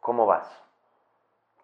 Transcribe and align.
¿Cómo 0.00 0.24
vas? 0.26 0.48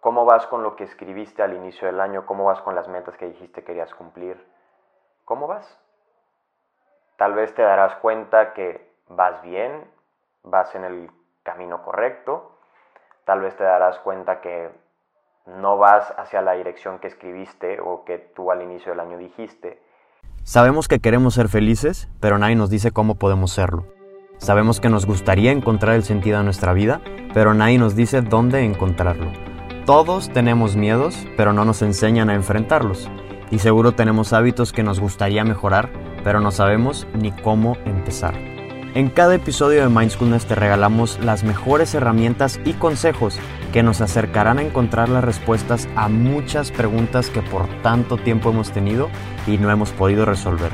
¿Cómo 0.01 0.25
vas 0.25 0.47
con 0.47 0.63
lo 0.63 0.77
que 0.77 0.85
escribiste 0.85 1.43
al 1.43 1.55
inicio 1.55 1.87
del 1.87 2.01
año? 2.01 2.27
¿Cómo 2.27 2.45
vas 2.45 2.61
con 2.61 2.75
las 2.75 2.87
metas 2.87 3.17
que 3.17 3.27
dijiste 3.27 3.65
querías 3.65 3.95
cumplir? 3.95 4.37
¿Cómo 5.25 5.47
vas? 5.47 5.67
Tal 7.17 7.35
vez 7.35 7.55
te 7.55 7.63
darás 7.63 7.97
cuenta 7.97 8.53
que 8.53 8.95
vas 9.09 9.43
bien, 9.43 9.91
vas 10.43 10.75
en 10.75 10.85
el 10.85 11.11
camino 11.43 11.83
correcto. 11.83 12.59
Tal 13.25 13.41
vez 13.41 13.57
te 13.57 13.65
darás 13.65 13.99
cuenta 14.01 14.41
que 14.43 14.71
no 15.47 15.79
vas 15.79 16.13
hacia 16.19 16.43
la 16.43 16.53
dirección 16.53 16.99
que 16.99 17.09
escribiste 17.09 17.81
o 17.81 18.05
que 18.05 18.19
tú 18.19 18.51
al 18.51 18.63
inicio 18.63 18.93
del 18.93 19.01
año 19.01 19.17
dijiste. 19.17 19.83
Sabemos 20.43 20.89
que 20.89 21.01
queremos 21.01 21.35
ser 21.35 21.49
felices, 21.49 22.09
pero 22.21 22.39
nadie 22.39 22.55
nos 22.55 22.71
dice 22.71 22.93
cómo 22.93 23.17
podemos 23.17 23.53
serlo. 23.53 23.96
Sabemos 24.39 24.81
que 24.81 24.89
nos 24.89 25.07
gustaría 25.07 25.51
encontrar 25.51 25.97
el 25.97 26.05
sentido 26.05 26.39
a 26.39 26.43
nuestra 26.43 26.73
vida, 26.73 27.01
pero 27.33 27.55
nadie 27.55 27.79
nos 27.79 27.97
dice 27.97 28.23
dónde 28.23 28.65
encontrarlo. 28.65 29.33
Todos 29.87 30.31
tenemos 30.31 30.77
miedos, 30.77 31.27
pero 31.37 31.53
no 31.53 31.65
nos 31.65 31.83
enseñan 31.83 32.29
a 32.29 32.35
enfrentarlos. 32.35 33.09
Y 33.51 33.61
seguro 33.61 33.93
tenemos 33.93 34.33
hábitos 34.33 34.73
que 34.73 34.83
nos 34.83 35.01
gustaría 35.01 35.45
mejorar, 35.45 35.91
pero 36.25 36.41
no 36.41 36.51
sabemos 36.51 37.07
ni 37.15 37.33
cómo 37.33 37.77
empezar. 37.85 38.35
En 38.95 39.11
cada 39.11 39.35
episodio 39.35 39.83
de 39.83 39.89
Mindfulness 39.89 40.47
te 40.47 40.55
regalamos 40.55 41.19
las 41.21 41.45
mejores 41.45 41.95
herramientas 41.95 42.59
y 42.65 42.73
consejos 42.73 43.39
que 43.73 43.83
nos 43.83 44.01
acercarán 44.01 44.59
a 44.59 44.63
encontrar 44.63 45.09
las 45.09 45.23
respuestas 45.23 45.87
a 45.97 46.09
muchas 46.09 46.71
preguntas 46.71 47.29
que 47.29 47.43
por 47.43 47.69
tanto 47.83 48.17
tiempo 48.17 48.51
hemos 48.51 48.71
tenido 48.71 49.11
y 49.47 49.59
no 49.59 49.71
hemos 49.71 49.91
podido 49.91 50.25
resolver. 50.25 50.73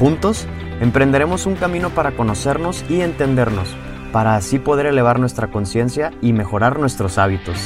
Juntos 0.00 0.48
emprenderemos 0.80 1.46
un 1.46 1.54
camino 1.54 1.90
para 1.90 2.12
conocernos 2.12 2.84
y 2.88 3.00
entendernos, 3.00 3.68
para 4.12 4.36
así 4.36 4.58
poder 4.58 4.86
elevar 4.86 5.18
nuestra 5.18 5.48
conciencia 5.48 6.12
y 6.20 6.32
mejorar 6.32 6.78
nuestros 6.78 7.18
hábitos. 7.18 7.56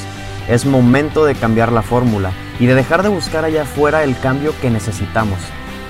Es 0.47 0.65
momento 0.65 1.25
de 1.25 1.35
cambiar 1.35 1.71
la 1.71 1.81
fórmula 1.81 2.31
y 2.59 2.65
de 2.65 2.75
dejar 2.75 3.03
de 3.03 3.09
buscar 3.09 3.45
allá 3.45 3.63
afuera 3.63 4.03
el 4.03 4.17
cambio 4.19 4.53
que 4.61 4.69
necesitamos 4.69 5.39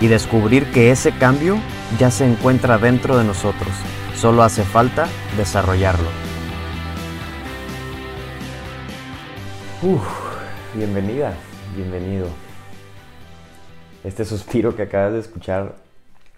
y 0.01 0.07
descubrir 0.07 0.71
que 0.71 0.91
ese 0.91 1.11
cambio 1.11 1.57
ya 1.97 2.11
se 2.11 2.25
encuentra 2.25 2.77
dentro 2.77 3.17
de 3.17 3.23
nosotros. 3.23 3.69
Solo 4.15 4.43
hace 4.43 4.63
falta 4.63 5.07
desarrollarlo. 5.37 6.09
Uf, 9.81 10.05
bienvenida, 10.75 11.33
bienvenido. 11.75 12.27
Este 14.03 14.25
suspiro 14.25 14.75
que 14.75 14.83
acabas 14.83 15.13
de 15.13 15.19
escuchar 15.19 15.73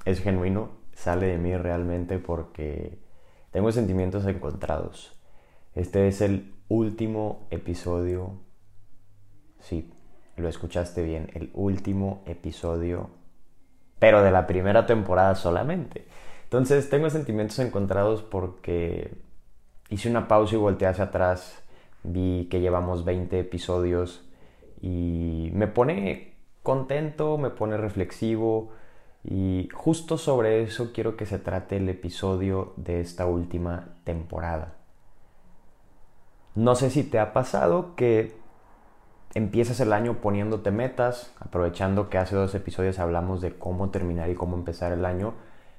es 0.05 0.21
genuino, 0.21 0.69
sale 0.93 1.27
de 1.27 1.37
mí 1.37 1.55
realmente 1.55 2.19
porque 2.19 2.99
tengo 3.51 3.71
sentimientos 3.71 4.25
encontrados. 4.25 5.19
Este 5.75 6.07
es 6.07 6.21
el 6.21 6.53
último 6.67 7.47
episodio, 7.49 8.33
sí, 9.59 9.91
lo 10.37 10.47
escuchaste 10.47 11.03
bien, 11.03 11.29
el 11.33 11.51
último 11.53 12.23
episodio, 12.25 13.09
pero 13.99 14.23
de 14.23 14.31
la 14.31 14.47
primera 14.47 14.85
temporada 14.85 15.35
solamente. 15.35 16.05
Entonces 16.43 16.89
tengo 16.89 17.09
sentimientos 17.09 17.59
encontrados 17.59 18.21
porque 18.23 19.13
hice 19.89 20.09
una 20.09 20.27
pausa 20.27 20.55
y 20.55 20.59
volteé 20.59 20.87
hacia 20.87 21.05
atrás, 21.05 21.63
vi 22.03 22.47
que 22.49 22.59
llevamos 22.59 23.05
20 23.05 23.39
episodios 23.39 24.27
y 24.81 25.51
me 25.53 25.67
pone 25.67 26.35
contento, 26.63 27.37
me 27.37 27.49
pone 27.49 27.77
reflexivo, 27.77 28.71
y 29.23 29.69
justo 29.73 30.17
sobre 30.17 30.63
eso 30.63 30.91
quiero 30.93 31.15
que 31.15 31.25
se 31.25 31.37
trate 31.37 31.77
el 31.77 31.87
episodio 31.89 32.73
de 32.77 33.01
esta 33.01 33.25
última 33.25 33.89
temporada. 34.03 34.75
No 36.55 36.75
sé 36.75 36.89
si 36.89 37.03
te 37.03 37.19
ha 37.19 37.31
pasado 37.33 37.95
que 37.95 38.35
empiezas 39.33 39.79
el 39.79 39.93
año 39.93 40.15
poniéndote 40.21 40.71
metas, 40.71 41.33
aprovechando 41.39 42.09
que 42.09 42.17
hace 42.17 42.35
dos 42.35 42.53
episodios 42.55 42.99
hablamos 42.99 43.41
de 43.41 43.57
cómo 43.57 43.89
terminar 43.89 44.29
y 44.29 44.35
cómo 44.35 44.57
empezar 44.57 44.91
el 44.91 45.05
año, 45.05 45.33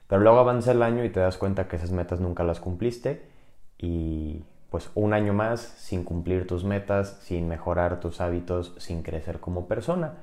pero 0.06 0.22
luego 0.22 0.38
avanza 0.38 0.72
el 0.72 0.82
año 0.82 1.04
y 1.04 1.10
te 1.10 1.20
das 1.20 1.36
cuenta 1.36 1.68
que 1.68 1.76
esas 1.76 1.90
metas 1.90 2.20
nunca 2.20 2.44
las 2.44 2.60
cumpliste 2.60 3.28
y 3.76 4.44
pues 4.70 4.90
un 4.94 5.12
año 5.12 5.34
más 5.34 5.60
sin 5.60 6.04
cumplir 6.04 6.46
tus 6.46 6.64
metas, 6.64 7.18
sin 7.22 7.48
mejorar 7.48 8.00
tus 8.00 8.22
hábitos, 8.22 8.74
sin 8.78 9.02
crecer 9.02 9.40
como 9.40 9.66
persona. 9.68 10.14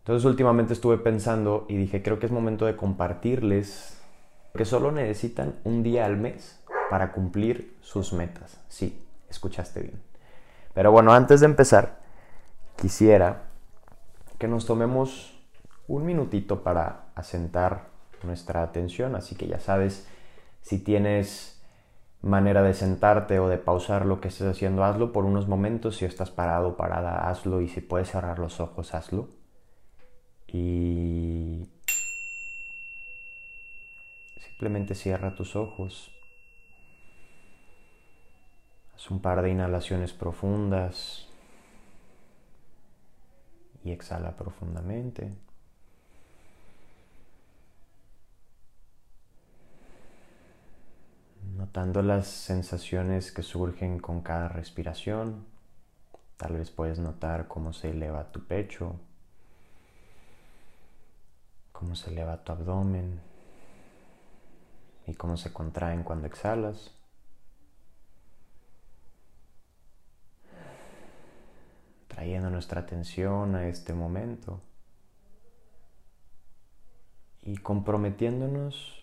Entonces 0.00 0.24
últimamente 0.24 0.72
estuve 0.72 0.98
pensando 0.98 1.66
y 1.68 1.76
dije, 1.76 2.02
creo 2.02 2.18
que 2.18 2.26
es 2.26 2.32
momento 2.32 2.64
de 2.64 2.74
compartirles 2.74 4.00
que 4.54 4.64
solo 4.64 4.90
necesitan 4.92 5.56
un 5.64 5.82
día 5.82 6.06
al 6.06 6.16
mes 6.16 6.58
para 6.88 7.12
cumplir 7.12 7.76
sus 7.82 8.12
metas. 8.12 8.58
Sí, 8.68 9.04
escuchaste 9.28 9.80
bien. 9.80 10.02
Pero 10.74 10.90
bueno, 10.90 11.12
antes 11.12 11.40
de 11.40 11.46
empezar, 11.46 12.00
quisiera 12.76 13.42
que 14.38 14.48
nos 14.48 14.64
tomemos 14.64 15.38
un 15.86 16.06
minutito 16.06 16.62
para 16.62 17.04
asentar 17.14 17.88
nuestra 18.22 18.62
atención. 18.62 19.14
Así 19.14 19.34
que 19.34 19.48
ya 19.48 19.60
sabes, 19.60 20.08
si 20.62 20.78
tienes 20.78 21.62
manera 22.22 22.62
de 22.62 22.72
sentarte 22.72 23.38
o 23.38 23.48
de 23.48 23.58
pausar 23.58 24.06
lo 24.06 24.20
que 24.20 24.28
estés 24.28 24.46
haciendo, 24.46 24.82
hazlo 24.82 25.12
por 25.12 25.26
unos 25.26 25.46
momentos. 25.46 25.96
Si 25.96 26.06
estás 26.06 26.30
parado 26.30 26.76
parada, 26.76 27.28
hazlo. 27.28 27.60
Y 27.60 27.68
si 27.68 27.82
puedes 27.82 28.10
cerrar 28.10 28.38
los 28.38 28.60
ojos, 28.60 28.94
hazlo 28.94 29.39
y 30.52 31.68
simplemente 34.38 34.94
cierra 34.94 35.34
tus 35.34 35.56
ojos. 35.56 36.10
Haz 38.94 39.10
un 39.10 39.20
par 39.20 39.42
de 39.42 39.50
inhalaciones 39.50 40.12
profundas 40.12 41.28
y 43.84 43.92
exhala 43.92 44.36
profundamente. 44.36 45.32
Notando 51.56 52.02
las 52.02 52.26
sensaciones 52.26 53.32
que 53.32 53.42
surgen 53.42 53.98
con 53.98 54.22
cada 54.22 54.48
respiración, 54.48 55.46
tal 56.36 56.56
vez 56.56 56.70
puedes 56.70 56.98
notar 56.98 57.48
cómo 57.48 57.72
se 57.72 57.90
eleva 57.90 58.32
tu 58.32 58.46
pecho, 58.46 58.98
cómo 61.80 61.96
se 61.96 62.10
eleva 62.10 62.44
tu 62.44 62.52
abdomen 62.52 63.20
y 65.06 65.14
cómo 65.14 65.38
se 65.38 65.50
contraen 65.50 66.02
cuando 66.02 66.26
exhalas. 66.26 66.94
Trayendo 72.06 72.50
nuestra 72.50 72.82
atención 72.82 73.56
a 73.56 73.66
este 73.66 73.94
momento 73.94 74.60
y 77.40 77.56
comprometiéndonos 77.56 79.02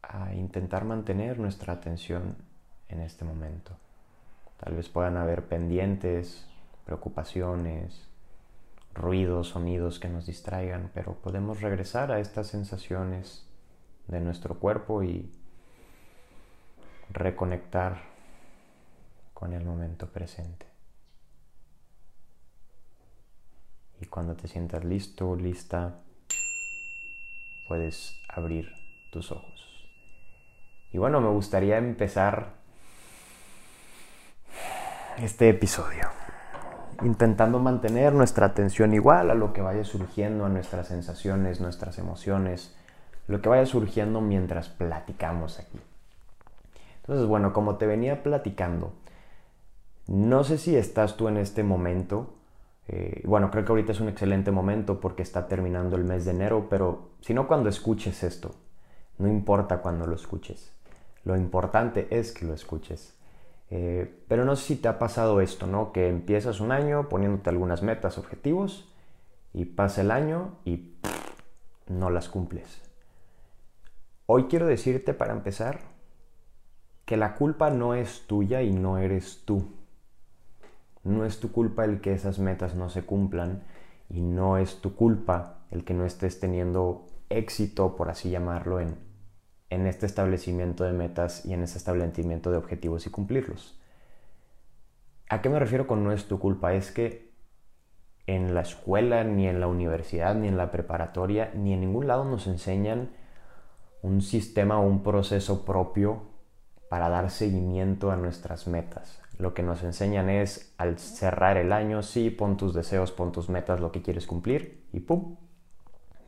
a 0.00 0.32
intentar 0.32 0.86
mantener 0.86 1.38
nuestra 1.38 1.74
atención 1.74 2.38
en 2.88 3.00
este 3.00 3.26
momento. 3.26 3.76
Tal 4.56 4.74
vez 4.76 4.88
puedan 4.88 5.18
haber 5.18 5.46
pendientes, 5.46 6.46
preocupaciones, 6.86 8.09
ruidos, 8.94 9.48
sonidos 9.48 9.98
que 9.98 10.08
nos 10.08 10.26
distraigan, 10.26 10.90
pero 10.94 11.14
podemos 11.14 11.60
regresar 11.60 12.12
a 12.12 12.20
estas 12.20 12.48
sensaciones 12.48 13.46
de 14.08 14.20
nuestro 14.20 14.58
cuerpo 14.58 15.02
y 15.02 15.30
reconectar 17.10 18.02
con 19.34 19.52
el 19.52 19.64
momento 19.64 20.06
presente. 20.08 20.66
Y 24.00 24.06
cuando 24.06 24.34
te 24.34 24.48
sientas 24.48 24.84
listo 24.84 25.36
lista, 25.36 26.00
puedes 27.68 28.20
abrir 28.28 28.72
tus 29.12 29.30
ojos. 29.30 29.88
Y 30.92 30.98
bueno, 30.98 31.20
me 31.20 31.28
gustaría 31.28 31.78
empezar 31.78 32.54
este 35.18 35.50
episodio 35.50 36.08
intentando 37.02 37.58
mantener 37.58 38.12
nuestra 38.12 38.46
atención 38.46 38.94
igual 38.94 39.30
a 39.30 39.34
lo 39.34 39.52
que 39.52 39.62
vaya 39.62 39.84
surgiendo, 39.84 40.44
a 40.44 40.48
nuestras 40.48 40.88
sensaciones, 40.88 41.60
nuestras 41.60 41.98
emociones, 41.98 42.76
lo 43.28 43.40
que 43.40 43.48
vaya 43.48 43.66
surgiendo 43.66 44.20
mientras 44.20 44.68
platicamos 44.68 45.58
aquí. 45.58 45.78
Entonces, 47.02 47.26
bueno, 47.26 47.52
como 47.52 47.76
te 47.76 47.86
venía 47.86 48.22
platicando, 48.22 48.92
no 50.06 50.44
sé 50.44 50.58
si 50.58 50.76
estás 50.76 51.16
tú 51.16 51.28
en 51.28 51.36
este 51.36 51.62
momento, 51.62 52.34
eh, 52.88 53.22
bueno, 53.24 53.50
creo 53.50 53.64
que 53.64 53.72
ahorita 53.72 53.92
es 53.92 54.00
un 54.00 54.08
excelente 54.08 54.50
momento 54.50 55.00
porque 55.00 55.22
está 55.22 55.46
terminando 55.46 55.96
el 55.96 56.04
mes 56.04 56.24
de 56.24 56.32
enero, 56.32 56.66
pero 56.68 57.10
si 57.20 57.34
no 57.34 57.46
cuando 57.46 57.68
escuches 57.68 58.24
esto, 58.24 58.54
no 59.18 59.28
importa 59.28 59.78
cuando 59.78 60.06
lo 60.06 60.16
escuches, 60.16 60.72
lo 61.24 61.36
importante 61.36 62.08
es 62.10 62.32
que 62.32 62.44
lo 62.46 62.54
escuches. 62.54 63.14
Eh, 63.70 64.22
pero 64.26 64.44
no 64.44 64.56
sé 64.56 64.74
si 64.74 64.76
te 64.76 64.88
ha 64.88 64.98
pasado 64.98 65.40
esto, 65.40 65.66
¿no? 65.66 65.92
Que 65.92 66.08
empiezas 66.08 66.60
un 66.60 66.72
año 66.72 67.08
poniéndote 67.08 67.50
algunas 67.50 67.82
metas, 67.82 68.18
objetivos, 68.18 68.92
y 69.52 69.64
pasa 69.64 70.00
el 70.00 70.10
año 70.10 70.56
y 70.64 70.94
no 71.86 72.10
las 72.10 72.28
cumples. 72.28 72.82
Hoy 74.26 74.44
quiero 74.44 74.66
decirte 74.66 75.14
para 75.14 75.32
empezar 75.32 75.80
que 77.04 77.16
la 77.16 77.34
culpa 77.34 77.70
no 77.70 77.94
es 77.94 78.26
tuya 78.26 78.62
y 78.62 78.72
no 78.72 78.98
eres 78.98 79.42
tú. 79.44 79.72
No 81.02 81.24
es 81.24 81.40
tu 81.40 81.50
culpa 81.50 81.84
el 81.84 82.00
que 82.00 82.12
esas 82.12 82.38
metas 82.38 82.74
no 82.74 82.90
se 82.90 83.02
cumplan 83.02 83.64
y 84.08 84.20
no 84.20 84.58
es 84.58 84.80
tu 84.80 84.94
culpa 84.94 85.58
el 85.70 85.84
que 85.84 85.94
no 85.94 86.04
estés 86.04 86.38
teniendo 86.40 87.06
éxito, 87.28 87.96
por 87.96 88.10
así 88.10 88.30
llamarlo, 88.30 88.80
en, 88.80 88.96
en 89.70 89.86
este 89.86 90.06
establecimiento 90.06 90.84
de 90.84 90.92
metas 90.92 91.46
y 91.46 91.54
en 91.54 91.62
este 91.62 91.78
establecimiento 91.78 92.50
de 92.50 92.58
objetivos 92.58 93.06
y 93.06 93.10
cumplirlos. 93.10 93.80
¿A 95.28 95.40
qué 95.40 95.48
me 95.48 95.60
refiero 95.60 95.86
con 95.86 96.02
no 96.02 96.12
es 96.12 96.26
tu 96.26 96.40
culpa? 96.40 96.74
Es 96.74 96.90
que 96.90 97.30
en 98.26 98.54
la 98.54 98.60
escuela, 98.60 99.24
ni 99.24 99.46
en 99.46 99.60
la 99.60 99.68
universidad, 99.68 100.34
ni 100.34 100.48
en 100.48 100.56
la 100.56 100.70
preparatoria, 100.70 101.52
ni 101.54 101.72
en 101.72 101.80
ningún 101.80 102.08
lado 102.08 102.24
nos 102.24 102.46
enseñan 102.46 103.10
un 104.02 104.22
sistema 104.22 104.80
o 104.80 104.86
un 104.86 105.02
proceso 105.02 105.64
propio 105.64 106.22
para 106.88 107.08
dar 107.08 107.30
seguimiento 107.30 108.10
a 108.10 108.16
nuestras 108.16 108.66
metas. 108.66 109.20
Lo 109.38 109.54
que 109.54 109.62
nos 109.62 109.82
enseñan 109.84 110.28
es 110.28 110.74
al 110.78 110.98
cerrar 110.98 111.56
el 111.56 111.72
año, 111.72 112.02
sí, 112.02 112.30
pon 112.30 112.56
tus 112.56 112.74
deseos, 112.74 113.12
pon 113.12 113.32
tus 113.32 113.48
metas, 113.48 113.80
lo 113.80 113.92
que 113.92 114.02
quieres 114.02 114.26
cumplir 114.26 114.84
y 114.92 115.00
¡pum! 115.00 115.36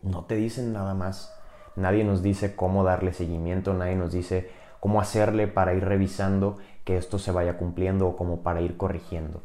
No 0.02 0.24
te 0.24 0.36
dicen 0.36 0.72
nada 0.72 0.94
más. 0.94 1.34
Nadie 1.76 2.04
nos 2.04 2.22
dice 2.22 2.54
cómo 2.54 2.84
darle 2.84 3.12
seguimiento, 3.12 3.74
nadie 3.74 3.96
nos 3.96 4.12
dice 4.12 4.50
cómo 4.80 5.00
hacerle 5.00 5.46
para 5.46 5.74
ir 5.74 5.84
revisando 5.84 6.58
que 6.84 6.96
esto 6.96 7.18
se 7.18 7.32
vaya 7.32 7.56
cumpliendo 7.56 8.08
o 8.08 8.16
como 8.16 8.42
para 8.42 8.60
ir 8.60 8.76
corrigiendo. 8.76 9.40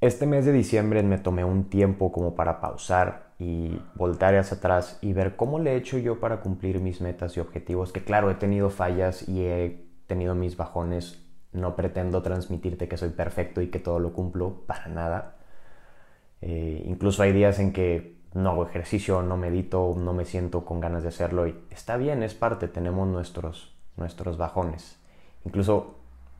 Este 0.00 0.26
mes 0.26 0.44
de 0.44 0.52
diciembre 0.52 1.02
me 1.02 1.18
tomé 1.18 1.44
un 1.44 1.70
tiempo 1.70 2.10
como 2.10 2.34
para 2.34 2.60
pausar 2.60 3.30
y 3.38 3.80
voltar 3.94 4.34
hacia 4.36 4.56
atrás 4.56 4.98
y 5.00 5.12
ver 5.12 5.36
cómo 5.36 5.58
le 5.58 5.72
he 5.72 5.76
hecho 5.76 5.96
yo 5.98 6.18
para 6.18 6.40
cumplir 6.40 6.80
mis 6.80 7.00
metas 7.00 7.36
y 7.36 7.40
objetivos, 7.40 7.92
que 7.92 8.02
claro, 8.02 8.30
he 8.30 8.34
tenido 8.34 8.68
fallas 8.68 9.28
y 9.28 9.44
he 9.44 9.86
tenido 10.06 10.34
mis 10.34 10.56
bajones, 10.56 11.24
no 11.52 11.76
pretendo 11.76 12.20
transmitirte 12.22 12.88
que 12.88 12.96
soy 12.96 13.10
perfecto 13.10 13.62
y 13.62 13.68
que 13.68 13.78
todo 13.78 14.00
lo 14.00 14.12
cumplo, 14.12 14.64
para 14.66 14.88
nada. 14.88 15.36
Eh, 16.40 16.82
incluso 16.86 17.22
hay 17.22 17.32
días 17.32 17.60
en 17.60 17.72
que 17.72 18.21
no 18.34 18.50
hago 18.50 18.66
ejercicio, 18.66 19.22
no 19.22 19.36
medito, 19.36 19.94
no 19.96 20.12
me 20.12 20.24
siento 20.24 20.64
con 20.64 20.80
ganas 20.80 21.02
de 21.02 21.10
hacerlo 21.10 21.46
y 21.46 21.58
está 21.70 21.96
bien, 21.96 22.22
es 22.22 22.34
parte, 22.34 22.68
tenemos 22.68 23.06
nuestros, 23.08 23.74
nuestros 23.96 24.36
bajones. 24.36 24.98
Incluso 25.44 25.96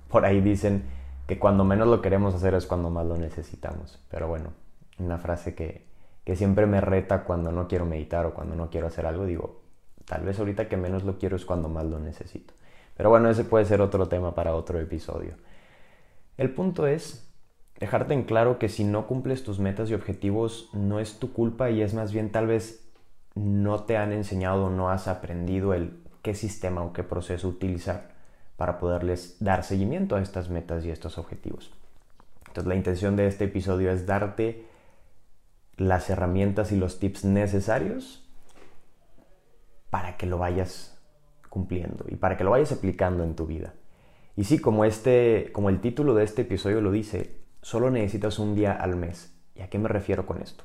por 0.09 0.25
ahí 0.25 0.41
dicen 0.41 0.85
que 1.27 1.39
cuando 1.39 1.65
menos 1.65 1.89
lo 1.89 2.01
queremos 2.01 2.35
hacer 2.35 2.55
es 2.55 2.67
cuando 2.67 2.91
más 2.91 3.07
lo 3.07 3.17
necesitamos. 3.17 3.99
Pero 4.11 4.29
bueno, 4.29 4.51
una 4.99 5.19
frase 5.19 5.55
que, 5.55 5.87
que 6.25 6.37
siempre 6.37 6.67
me 6.67 6.81
reta 6.81 7.25
cuando 7.25 7.53
no 7.53 7.69
quiero 7.69 7.87
meditar 7.87 8.27
o 8.27 8.35
cuando 8.35 8.55
no 8.55 8.71
quiero 8.71 8.87
hacer 8.87 9.07
algo, 9.07 9.25
digo, 9.25 9.61
tal 10.05 10.23
vez 10.23 10.39
ahorita 10.39 10.69
que 10.69 10.77
menos 10.77 11.05
lo 11.05 11.19
quiero 11.19 11.37
es 11.37 11.45
cuando 11.45 11.69
más 11.69 11.85
lo 11.85 11.99
necesito. 11.99 12.55
Pero 12.97 13.11
bueno, 13.11 13.31
ese 13.31 13.45
puede 13.45 13.65
ser 13.65 13.81
otro 13.81 14.09
tema 14.09 14.35
para 14.35 14.55
otro 14.55 14.79
episodio. 14.79 15.35
El 16.37 16.51
punto 16.51 16.87
es 16.87 17.32
dejarte 17.83 18.15
en 18.15 18.23
claro 18.23 18.61
que 18.61 18.69
si 18.69 18.85
no 18.85 19.09
cumples 19.09 19.43
tus 19.43 19.59
metas 19.59 19.91
y 19.91 19.95
objetivos 19.95 20.71
no 20.73 21.01
es 21.01 21.19
tu 21.19 21.33
culpa 21.33 21.69
y 21.69 21.83
es 21.83 21.95
más 21.95 22.13
bien 22.13 22.31
tal 22.31 22.47
vez 22.47 22.89
no 23.35 23.83
te 23.83 23.97
han 23.97 24.13
enseñado, 24.13 24.71
no 24.71 24.89
has 24.89 25.09
aprendido 25.09 25.75
el 25.75 26.01
qué 26.23 26.37
sistema 26.37 26.85
o 26.85 26.93
qué 26.93 27.03
proceso 27.03 27.49
utilizar 27.49 28.13
para 28.57 28.79
poderles 28.79 29.37
dar 29.41 29.65
seguimiento 29.65 30.15
a 30.15 30.23
estas 30.23 30.49
metas 30.49 30.85
y 30.85 30.91
estos 30.91 31.19
objetivos. 31.19 31.73
Entonces 32.47 32.69
la 32.69 32.77
intención 32.77 33.17
de 33.17 33.27
este 33.27 33.47
episodio 33.47 33.91
es 33.91 34.07
darte 34.07 34.65
las 35.77 36.09
herramientas 36.09 36.71
y 36.71 36.77
los 36.77 37.01
tips 37.01 37.25
necesarios 37.25 38.25
para 39.91 40.17
que 40.17 40.27
lo 40.27 40.39
vayas 40.39 40.97
cumpliendo 41.49 42.05
y 42.07 42.15
para 42.15 42.37
que 42.37 42.45
lo 42.45 42.51
vayas 42.53 42.71
aplicando 42.71 43.25
en 43.25 43.35
tu 43.35 43.47
vida. 43.47 43.75
Y 44.37 44.45
sí, 44.45 44.61
como 44.61 44.85
este 44.85 45.51
como 45.53 45.69
el 45.69 45.81
título 45.81 46.15
de 46.15 46.23
este 46.23 46.43
episodio 46.43 46.81
lo 46.81 46.93
dice, 46.93 47.42
solo 47.63 47.91
necesitas 47.91 48.39
un 48.39 48.55
día 48.55 48.73
al 48.73 48.97
mes. 48.97 49.33
¿Y 49.55 49.63
a 49.63 49.69
qué 49.69 49.79
me 49.79 49.89
refiero 49.89 50.27
con 50.27 50.43
esto? 50.43 50.65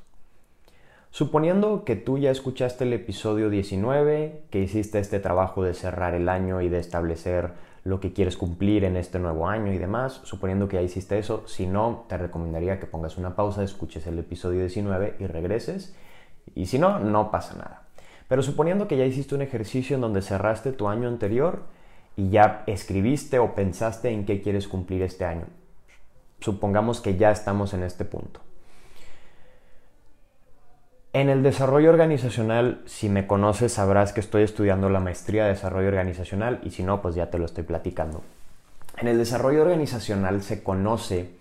Suponiendo 1.10 1.84
que 1.84 1.96
tú 1.96 2.18
ya 2.18 2.30
escuchaste 2.30 2.84
el 2.84 2.92
episodio 2.92 3.48
19, 3.48 4.44
que 4.50 4.60
hiciste 4.60 4.98
este 4.98 5.20
trabajo 5.20 5.62
de 5.62 5.72
cerrar 5.72 6.14
el 6.14 6.28
año 6.28 6.60
y 6.60 6.68
de 6.68 6.78
establecer 6.78 7.52
lo 7.84 8.00
que 8.00 8.12
quieres 8.12 8.36
cumplir 8.36 8.84
en 8.84 8.96
este 8.96 9.18
nuevo 9.18 9.48
año 9.48 9.72
y 9.72 9.78
demás, 9.78 10.20
suponiendo 10.24 10.68
que 10.68 10.76
ya 10.76 10.82
hiciste 10.82 11.18
eso, 11.18 11.44
si 11.46 11.66
no, 11.66 12.04
te 12.08 12.18
recomendaría 12.18 12.78
que 12.78 12.86
pongas 12.86 13.16
una 13.16 13.34
pausa, 13.34 13.62
escuches 13.62 14.06
el 14.06 14.18
episodio 14.18 14.60
19 14.60 15.16
y 15.18 15.26
regreses, 15.26 15.96
y 16.54 16.66
si 16.66 16.78
no, 16.78 16.98
no 16.98 17.30
pasa 17.30 17.54
nada. 17.54 17.82
Pero 18.28 18.42
suponiendo 18.42 18.86
que 18.86 18.98
ya 18.98 19.06
hiciste 19.06 19.34
un 19.34 19.42
ejercicio 19.42 19.94
en 19.94 20.02
donde 20.02 20.20
cerraste 20.20 20.72
tu 20.72 20.88
año 20.88 21.08
anterior 21.08 21.62
y 22.16 22.28
ya 22.28 22.64
escribiste 22.66 23.38
o 23.38 23.54
pensaste 23.54 24.10
en 24.10 24.26
qué 24.26 24.42
quieres 24.42 24.68
cumplir 24.68 25.00
este 25.02 25.24
año, 25.24 25.46
supongamos 26.40 27.00
que 27.00 27.16
ya 27.16 27.30
estamos 27.30 27.74
en 27.74 27.82
este 27.82 28.04
punto. 28.04 28.40
En 31.12 31.30
el 31.30 31.42
desarrollo 31.42 31.90
organizacional, 31.90 32.82
si 32.86 33.08
me 33.08 33.26
conoces, 33.26 33.72
sabrás 33.72 34.12
que 34.12 34.20
estoy 34.20 34.42
estudiando 34.42 34.90
la 34.90 35.00
maestría 35.00 35.44
de 35.44 35.50
desarrollo 35.50 35.88
organizacional 35.88 36.60
y 36.62 36.70
si 36.70 36.82
no, 36.82 37.00
pues 37.00 37.14
ya 37.14 37.30
te 37.30 37.38
lo 37.38 37.46
estoy 37.46 37.64
platicando. 37.64 38.22
En 38.98 39.08
el 39.08 39.16
desarrollo 39.16 39.62
organizacional 39.62 40.42
se 40.42 40.62
conoce 40.62 41.38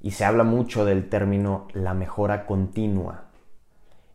y 0.00 0.10
se 0.10 0.24
habla 0.24 0.44
mucho 0.44 0.84
del 0.84 1.08
término 1.08 1.68
la 1.72 1.94
mejora 1.94 2.46
continua. 2.46 3.24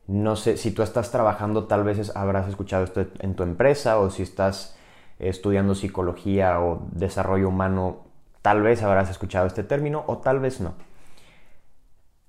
No 0.07 0.35
sé, 0.35 0.57
si 0.57 0.71
tú 0.71 0.83
estás 0.83 1.09
trabajando, 1.11 1.65
tal 1.65 1.83
vez 1.83 2.15
habrás 2.15 2.49
escuchado 2.49 2.83
esto 2.83 3.05
en 3.19 3.35
tu 3.35 3.43
empresa 3.43 3.99
o 3.99 4.09
si 4.09 4.23
estás 4.23 4.75
estudiando 5.19 5.73
psicología 5.73 6.59
o 6.59 6.87
desarrollo 6.91 7.47
humano, 7.47 8.08
tal 8.41 8.61
vez 8.61 8.83
habrás 8.83 9.09
escuchado 9.09 9.47
este 9.47 9.63
término 9.63 10.03
o 10.07 10.19
tal 10.19 10.39
vez 10.39 10.61
no. 10.61 10.73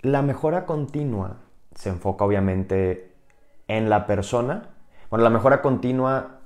La 0.01 0.23
mejora 0.23 0.67
continua 0.67 1.37
se 1.75 1.91
enfoca 1.91 2.25
obviamente 2.25 3.15
en 3.69 3.91
la 3.91 4.07
persona. 4.07 4.71
Bueno, 5.11 5.25
la 5.25 5.31
mejora 5.31 5.63
continua, 5.63 6.41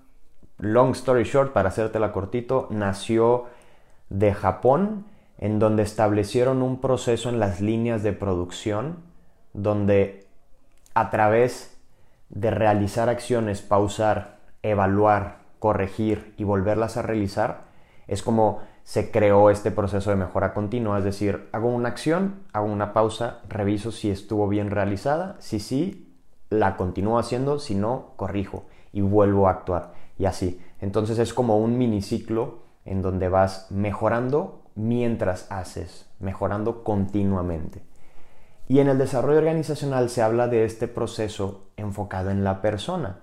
long 0.59 0.93
story 0.93 1.25
short, 1.25 1.53
para 1.53 1.69
hacértela 1.69 2.13
cortito, 2.13 2.69
nació 2.71 3.47
de 4.11 4.35
Japón, 4.35 5.07
en 5.39 5.59
donde 5.59 5.83
establecieron 5.83 6.63
un 6.63 6.81
proceso 6.81 7.29
en 7.29 7.41
las 7.41 7.61
líneas 7.61 8.03
de 8.03 8.13
producción, 8.13 8.99
donde 9.53 10.27
a 10.95 11.11
través 11.11 11.77
de 12.29 12.51
realizar 12.51 13.09
acciones, 13.09 13.63
pausar, 13.63 14.39
evaluar, 14.63 15.39
corregir 15.59 16.35
y 16.37 16.45
volverlas 16.45 16.97
a 16.97 17.03
realizar, 17.03 17.63
es 18.07 18.23
como 18.23 18.61
se 18.85 19.11
creó 19.11 19.51
este 19.51 19.71
proceso 19.71 20.11
de 20.11 20.17
mejora 20.17 20.55
continua, 20.55 20.99
es 20.99 21.05
decir, 21.05 21.49
hago 21.53 21.69
una 21.69 21.89
acción, 21.89 22.43
hago 22.53 22.67
una 22.67 22.93
pausa, 22.93 23.41
reviso 23.49 23.91
si 23.91 24.11
estuvo 24.11 24.47
bien 24.47 24.71
realizada, 24.71 25.37
si 25.41 25.59
sí, 25.59 26.15
la 26.51 26.77
continúo 26.77 27.19
haciendo, 27.19 27.59
si 27.59 27.75
no, 27.75 28.13
corrijo 28.17 28.67
y 28.93 29.01
vuelvo 29.01 29.49
a 29.49 29.53
actuar 29.53 29.93
y 30.19 30.27
así. 30.27 30.61
Entonces 30.81 31.19
es 31.19 31.33
como 31.33 31.59
un 31.59 31.79
miniciclo 31.79 32.63
en 32.85 33.01
donde 33.01 33.29
vas 33.29 33.71
mejorando 33.71 34.63
mientras 34.75 35.51
haces, 35.51 36.07
mejorando 36.21 36.85
continuamente. 36.85 37.83
Y 38.69 38.81
en 38.81 38.89
el 38.89 38.99
desarrollo 38.99 39.39
organizacional 39.39 40.11
se 40.11 40.23
habla 40.23 40.49
de 40.49 40.65
este 40.65 40.89
proceso 40.89 41.69
enfocado 41.77 42.31
en 42.31 42.45
la 42.45 42.61
persona. 42.63 43.21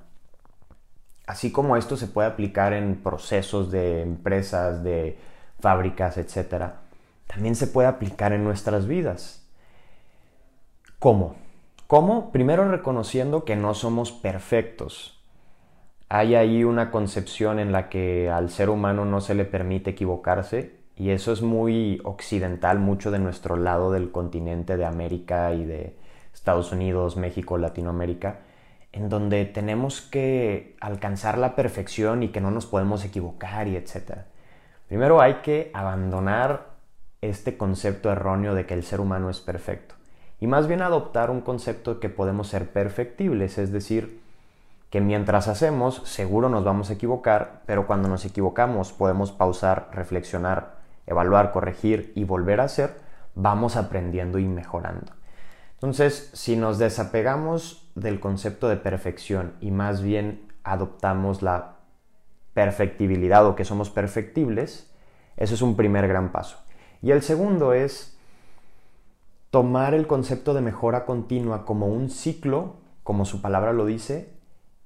Así 1.27 1.51
como 1.51 1.77
esto 1.77 1.97
se 1.97 2.07
puede 2.07 2.27
aplicar 2.27 2.73
en 2.73 3.01
procesos 3.01 3.71
de 3.71 4.01
empresas, 4.01 4.83
de 4.83 5.17
fábricas, 5.61 6.17
etc., 6.17 6.73
también 7.27 7.55
se 7.55 7.67
puede 7.67 7.87
aplicar 7.87 8.33
en 8.33 8.43
nuestras 8.43 8.87
vidas. 8.87 9.47
¿Cómo? 10.99 11.35
¿Cómo? 11.87 12.31
Primero 12.31 12.69
reconociendo 12.69 13.45
que 13.45 13.55
no 13.55 13.73
somos 13.73 14.11
perfectos. 14.11 15.21
Hay 16.09 16.35
ahí 16.35 16.65
una 16.65 16.91
concepción 16.91 17.57
en 17.57 17.71
la 17.71 17.87
que 17.87 18.29
al 18.29 18.49
ser 18.49 18.69
humano 18.69 19.05
no 19.05 19.21
se 19.21 19.33
le 19.33 19.45
permite 19.45 19.91
equivocarse 19.91 20.81
y 20.97 21.11
eso 21.11 21.31
es 21.31 21.41
muy 21.41 22.01
occidental, 22.03 22.79
mucho 22.79 23.11
de 23.11 23.19
nuestro 23.19 23.55
lado 23.55 23.91
del 23.91 24.11
continente 24.11 24.77
de 24.77 24.85
América 24.85 25.53
y 25.53 25.65
de 25.65 25.97
Estados 26.33 26.71
Unidos, 26.71 27.17
México, 27.17 27.57
Latinoamérica, 27.57 28.41
en 28.91 29.09
donde 29.09 29.45
tenemos 29.45 30.01
que 30.01 30.75
alcanzar 30.81 31.37
la 31.37 31.55
perfección 31.55 32.23
y 32.23 32.29
que 32.29 32.41
no 32.41 32.51
nos 32.51 32.65
podemos 32.65 33.05
equivocar 33.05 33.67
y 33.67 33.77
etcétera. 33.77 34.27
Primero 34.91 35.21
hay 35.21 35.35
que 35.35 35.71
abandonar 35.73 36.71
este 37.21 37.55
concepto 37.55 38.11
erróneo 38.11 38.53
de 38.55 38.65
que 38.65 38.73
el 38.73 38.83
ser 38.83 38.99
humano 38.99 39.29
es 39.29 39.39
perfecto 39.39 39.95
y 40.37 40.47
más 40.47 40.67
bien 40.67 40.81
adoptar 40.81 41.31
un 41.31 41.39
concepto 41.39 42.01
que 42.01 42.09
podemos 42.09 42.49
ser 42.49 42.73
perfectibles, 42.73 43.57
es 43.57 43.71
decir, 43.71 44.19
que 44.89 44.99
mientras 44.99 45.47
hacemos 45.47 46.01
seguro 46.03 46.49
nos 46.49 46.65
vamos 46.65 46.89
a 46.89 46.93
equivocar, 46.95 47.61
pero 47.65 47.87
cuando 47.87 48.09
nos 48.09 48.25
equivocamos 48.25 48.91
podemos 48.91 49.31
pausar, 49.31 49.87
reflexionar, 49.93 50.75
evaluar, 51.07 51.53
corregir 51.53 52.11
y 52.13 52.25
volver 52.25 52.59
a 52.59 52.65
hacer, 52.65 52.93
vamos 53.33 53.77
aprendiendo 53.77 54.39
y 54.39 54.45
mejorando. 54.49 55.13
Entonces, 55.75 56.31
si 56.33 56.57
nos 56.57 56.79
desapegamos 56.79 57.89
del 57.95 58.19
concepto 58.19 58.67
de 58.67 58.75
perfección 58.75 59.53
y 59.61 59.71
más 59.71 60.01
bien 60.01 60.51
adoptamos 60.65 61.41
la 61.41 61.75
perfectibilidad 62.53 63.45
o 63.45 63.55
que 63.55 63.65
somos 63.65 63.89
perfectibles, 63.89 64.91
eso 65.37 65.53
es 65.53 65.61
un 65.61 65.75
primer 65.75 66.07
gran 66.07 66.31
paso. 66.31 66.57
Y 67.01 67.11
el 67.11 67.21
segundo 67.21 67.73
es 67.73 68.17
tomar 69.49 69.93
el 69.93 70.07
concepto 70.07 70.53
de 70.53 70.61
mejora 70.61 71.05
continua 71.05 71.65
como 71.65 71.87
un 71.87 72.09
ciclo, 72.09 72.77
como 73.03 73.25
su 73.25 73.41
palabra 73.41 73.73
lo 73.73 73.85
dice, 73.85 74.33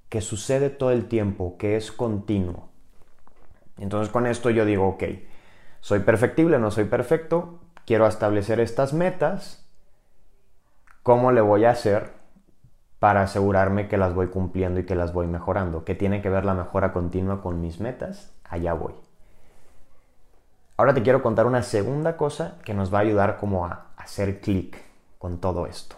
que 0.09 0.21
sucede 0.21 0.69
todo 0.69 0.91
el 0.91 1.07
tiempo, 1.07 1.57
que 1.57 1.75
es 1.75 1.91
continuo. 1.91 2.69
Entonces 3.77 4.11
con 4.11 4.27
esto 4.27 4.49
yo 4.49 4.65
digo, 4.65 4.87
ok, 4.87 5.03
soy 5.81 5.99
perfectible, 5.99 6.57
no 6.57 6.71
soy 6.71 6.85
perfecto, 6.85 7.59
quiero 7.85 8.07
establecer 8.07 8.59
estas 8.59 8.93
metas, 8.93 9.67
¿cómo 11.03 11.31
le 11.31 11.41
voy 11.41 11.65
a 11.65 11.71
hacer 11.71 12.13
para 13.05 13.21
asegurarme 13.21 13.87
que 13.87 13.97
las 13.97 14.15
voy 14.15 14.29
cumpliendo 14.29 14.79
y 14.79 14.83
que 14.83 14.95
las 14.95 15.13
voy 15.13 15.27
mejorando? 15.27 15.85
¿Qué 15.85 15.93
tiene 15.93 16.23
que 16.23 16.29
ver 16.31 16.43
la 16.43 16.55
mejora 16.55 16.91
continua 16.91 17.39
con 17.39 17.61
mis 17.61 17.79
metas? 17.79 18.33
Allá 18.43 18.73
voy. 18.73 18.93
Ahora 20.75 20.95
te 20.95 21.03
quiero 21.03 21.21
contar 21.21 21.45
una 21.45 21.61
segunda 21.61 22.17
cosa 22.17 22.55
que 22.65 22.73
nos 22.73 22.91
va 22.91 22.97
a 22.97 23.01
ayudar 23.01 23.37
como 23.37 23.67
a 23.67 23.89
hacer 23.95 24.41
clic 24.41 24.81
con 25.19 25.37
todo 25.37 25.67
esto. 25.67 25.95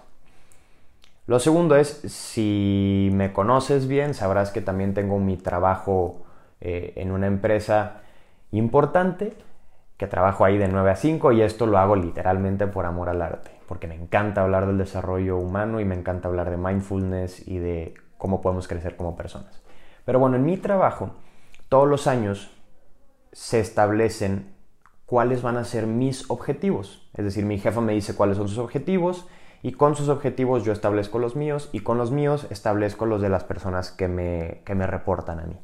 Lo 1.28 1.40
segundo 1.40 1.78
es, 1.78 1.88
si 1.88 3.10
me 3.14 3.32
conoces 3.32 3.88
bien, 3.88 4.14
sabrás 4.14 4.52
que 4.52 4.60
también 4.60 4.94
tengo 4.94 5.18
mi 5.18 5.38
trabajo 5.38 6.26
eh, 6.60 6.92
en 6.98 7.14
una 7.14 7.28
empresa 7.28 8.02
importante, 8.52 9.38
que 9.96 10.08
trabajo 10.08 10.44
ahí 10.44 10.58
de 10.58 10.68
9 10.68 10.92
a 10.92 10.98
5 10.98 11.32
y 11.32 11.42
esto 11.42 11.68
lo 11.68 11.78
hago 11.78 11.96
literalmente 11.96 12.68
por 12.68 12.86
amor 12.86 13.08
al 13.08 13.22
arte, 13.22 13.52
porque 13.68 13.88
me 13.88 13.96
encanta 13.96 14.42
hablar 14.42 14.66
del 14.66 14.78
desarrollo 14.78 15.38
humano 15.38 15.80
y 15.80 15.86
me 15.86 15.96
encanta 15.96 16.28
hablar 16.28 16.50
de 16.50 16.58
mindfulness 16.58 17.48
y 17.48 17.60
de 17.60 17.94
cómo 18.18 18.42
podemos 18.42 18.68
crecer 18.68 18.96
como 18.96 19.16
personas. 19.16 19.62
Pero 20.06 20.20
bueno, 20.20 20.38
en 20.38 20.46
mi 20.46 20.58
trabajo, 20.58 21.12
todos 21.70 21.88
los 21.88 22.08
años 22.08 22.50
se 23.34 23.60
establecen 23.60 24.56
cuáles 25.06 25.42
van 25.42 25.58
a 25.58 25.66
ser 25.66 25.86
mis 25.86 26.30
objetivos. 26.30 27.10
Es 27.14 27.26
decir, 27.26 27.46
mi 27.46 27.60
jefa 27.60 27.82
me 27.82 27.94
dice 27.94 28.16
cuáles 28.16 28.38
son 28.38 28.48
sus 28.48 28.58
objetivos 28.58 29.28
y 29.62 29.74
con 29.74 29.96
sus 29.96 30.10
objetivos 30.10 30.64
yo 30.64 30.72
establezco 30.72 31.20
los 31.20 31.36
míos 31.36 31.70
y 31.74 31.82
con 31.82 31.98
los 31.98 32.12
míos 32.12 32.48
establezco 32.50 33.06
los 33.06 33.22
de 33.22 33.30
las 33.30 33.44
personas 33.44 33.92
que 33.92 34.08
me, 34.08 34.62
que 34.66 34.76
me 34.76 34.88
reportan 34.88 35.40
a 35.40 35.46
mí. 35.46 35.60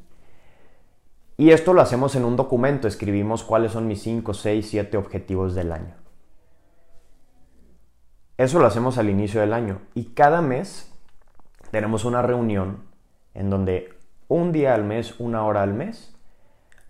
Y 1.36 1.50
esto 1.50 1.72
lo 1.72 1.80
hacemos 1.80 2.14
en 2.14 2.24
un 2.24 2.36
documento, 2.36 2.86
escribimos 2.86 3.42
cuáles 3.42 3.72
son 3.72 3.88
mis 3.88 4.02
5, 4.02 4.34
6, 4.34 4.68
7 4.68 4.96
objetivos 4.96 5.54
del 5.54 5.72
año. 5.72 6.03
Eso 8.36 8.58
lo 8.58 8.66
hacemos 8.66 8.98
al 8.98 9.10
inicio 9.10 9.40
del 9.40 9.52
año 9.52 9.78
y 9.94 10.06
cada 10.06 10.42
mes 10.42 10.92
tenemos 11.70 12.04
una 12.04 12.20
reunión 12.20 12.78
en 13.32 13.48
donde 13.48 13.94
un 14.26 14.50
día 14.50 14.74
al 14.74 14.82
mes, 14.82 15.20
una 15.20 15.44
hora 15.44 15.62
al 15.62 15.72
mes, 15.72 16.16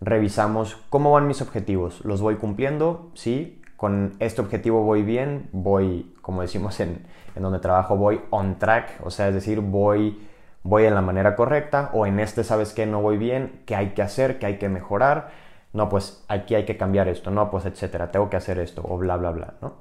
revisamos 0.01 0.79
cómo 0.89 1.13
van 1.13 1.27
mis 1.27 1.43
objetivos. 1.43 2.03
¿Los 2.05 2.23
voy 2.23 2.37
cumpliendo? 2.37 3.11
Sí. 3.13 3.61
Con 3.77 4.15
este 4.21 4.41
objetivo 4.41 4.85
voy 4.85 5.03
bien, 5.03 5.51
voy, 5.53 6.15
como 6.23 6.41
decimos 6.41 6.81
en, 6.81 7.05
donde 7.35 7.59
trabajo, 7.59 7.97
voy 7.97 8.23
on 8.31 8.59
track, 8.59 9.01
o 9.05 9.11
sea, 9.11 9.29
es 9.29 9.35
decir, 9.35 9.61
voy, 9.61 10.27
voy 10.63 10.85
en 10.85 10.95
la 10.95 11.03
manera 11.03 11.37
correcta, 11.37 11.91
o 11.93 12.07
en 12.07 12.21
este 12.21 12.45
sabes 12.45 12.73
que 12.73 12.87
no 12.87 13.03
voy 13.03 13.19
bien, 13.19 13.61
qué 13.67 13.77
hay 13.77 13.91
que 13.91 14.01
hacer, 14.01 14.39
qué 14.39 14.47
hay 14.47 14.59
que 14.59 14.71
mejorar, 14.71 15.33
no, 15.75 15.91
pues 15.91 16.25
aquí 16.29 16.55
hay 16.55 16.65
que 16.65 16.79
cambiar 16.79 17.09
esto, 17.09 17.31
no, 17.31 17.51
pues 17.51 17.67
etcétera, 17.67 18.11
tengo 18.11 18.31
que 18.31 18.37
hacer 18.37 18.59
esto, 18.59 18.83
o 18.89 18.97
bla, 18.97 19.17
bla, 19.17 19.33
bla, 19.33 19.55
¿no? 19.61 19.75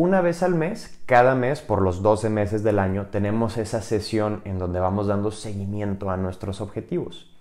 Una 0.00 0.20
vez 0.20 0.44
al 0.44 0.54
mes, 0.54 0.96
cada 1.06 1.34
mes, 1.34 1.60
por 1.60 1.82
los 1.82 2.02
12 2.02 2.30
meses 2.30 2.62
del 2.62 2.78
año, 2.78 3.08
tenemos 3.10 3.58
esa 3.58 3.82
sesión 3.82 4.42
en 4.44 4.60
donde 4.60 4.78
vamos 4.78 5.08
dando 5.08 5.32
seguimiento 5.32 6.08
a 6.08 6.16
nuestros 6.16 6.60
objetivos. 6.60 7.36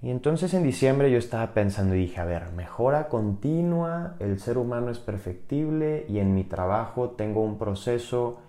Y 0.00 0.08
entonces 0.08 0.54
en 0.54 0.62
diciembre 0.62 1.10
yo 1.10 1.18
estaba 1.18 1.52
pensando 1.52 1.94
y 1.94 1.98
dije, 1.98 2.22
a 2.22 2.24
ver, 2.24 2.52
mejora 2.52 3.08
continua, 3.08 4.14
el 4.18 4.40
ser 4.40 4.56
humano 4.56 4.90
es 4.90 4.98
perfectible 4.98 6.06
y 6.08 6.20
en 6.20 6.34
mi 6.34 6.42
trabajo 6.42 7.10
tengo 7.10 7.42
un 7.42 7.58
proceso 7.58 8.40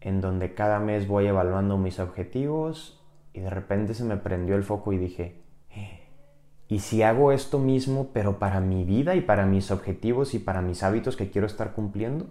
en 0.00 0.20
donde 0.20 0.54
cada 0.54 0.78
mes 0.78 1.08
voy 1.08 1.26
evaluando 1.26 1.78
mis 1.78 1.98
objetivos 1.98 3.04
y 3.32 3.40
de 3.40 3.50
repente 3.50 3.94
se 3.94 4.04
me 4.04 4.18
prendió 4.18 4.54
el 4.54 4.62
foco 4.62 4.92
y 4.92 4.98
dije, 4.98 5.47
¿y 6.68 6.80
si 6.80 7.02
hago 7.02 7.32
esto 7.32 7.58
mismo 7.58 8.10
pero 8.12 8.38
para 8.38 8.60
mi 8.60 8.84
vida 8.84 9.14
y 9.14 9.20
para 9.20 9.46
mis 9.46 9.70
objetivos 9.70 10.34
y 10.34 10.38
para 10.38 10.62
mis 10.62 10.82
hábitos 10.82 11.16
que 11.16 11.30
quiero 11.30 11.46
estar 11.46 11.72
cumpliendo? 11.72 12.26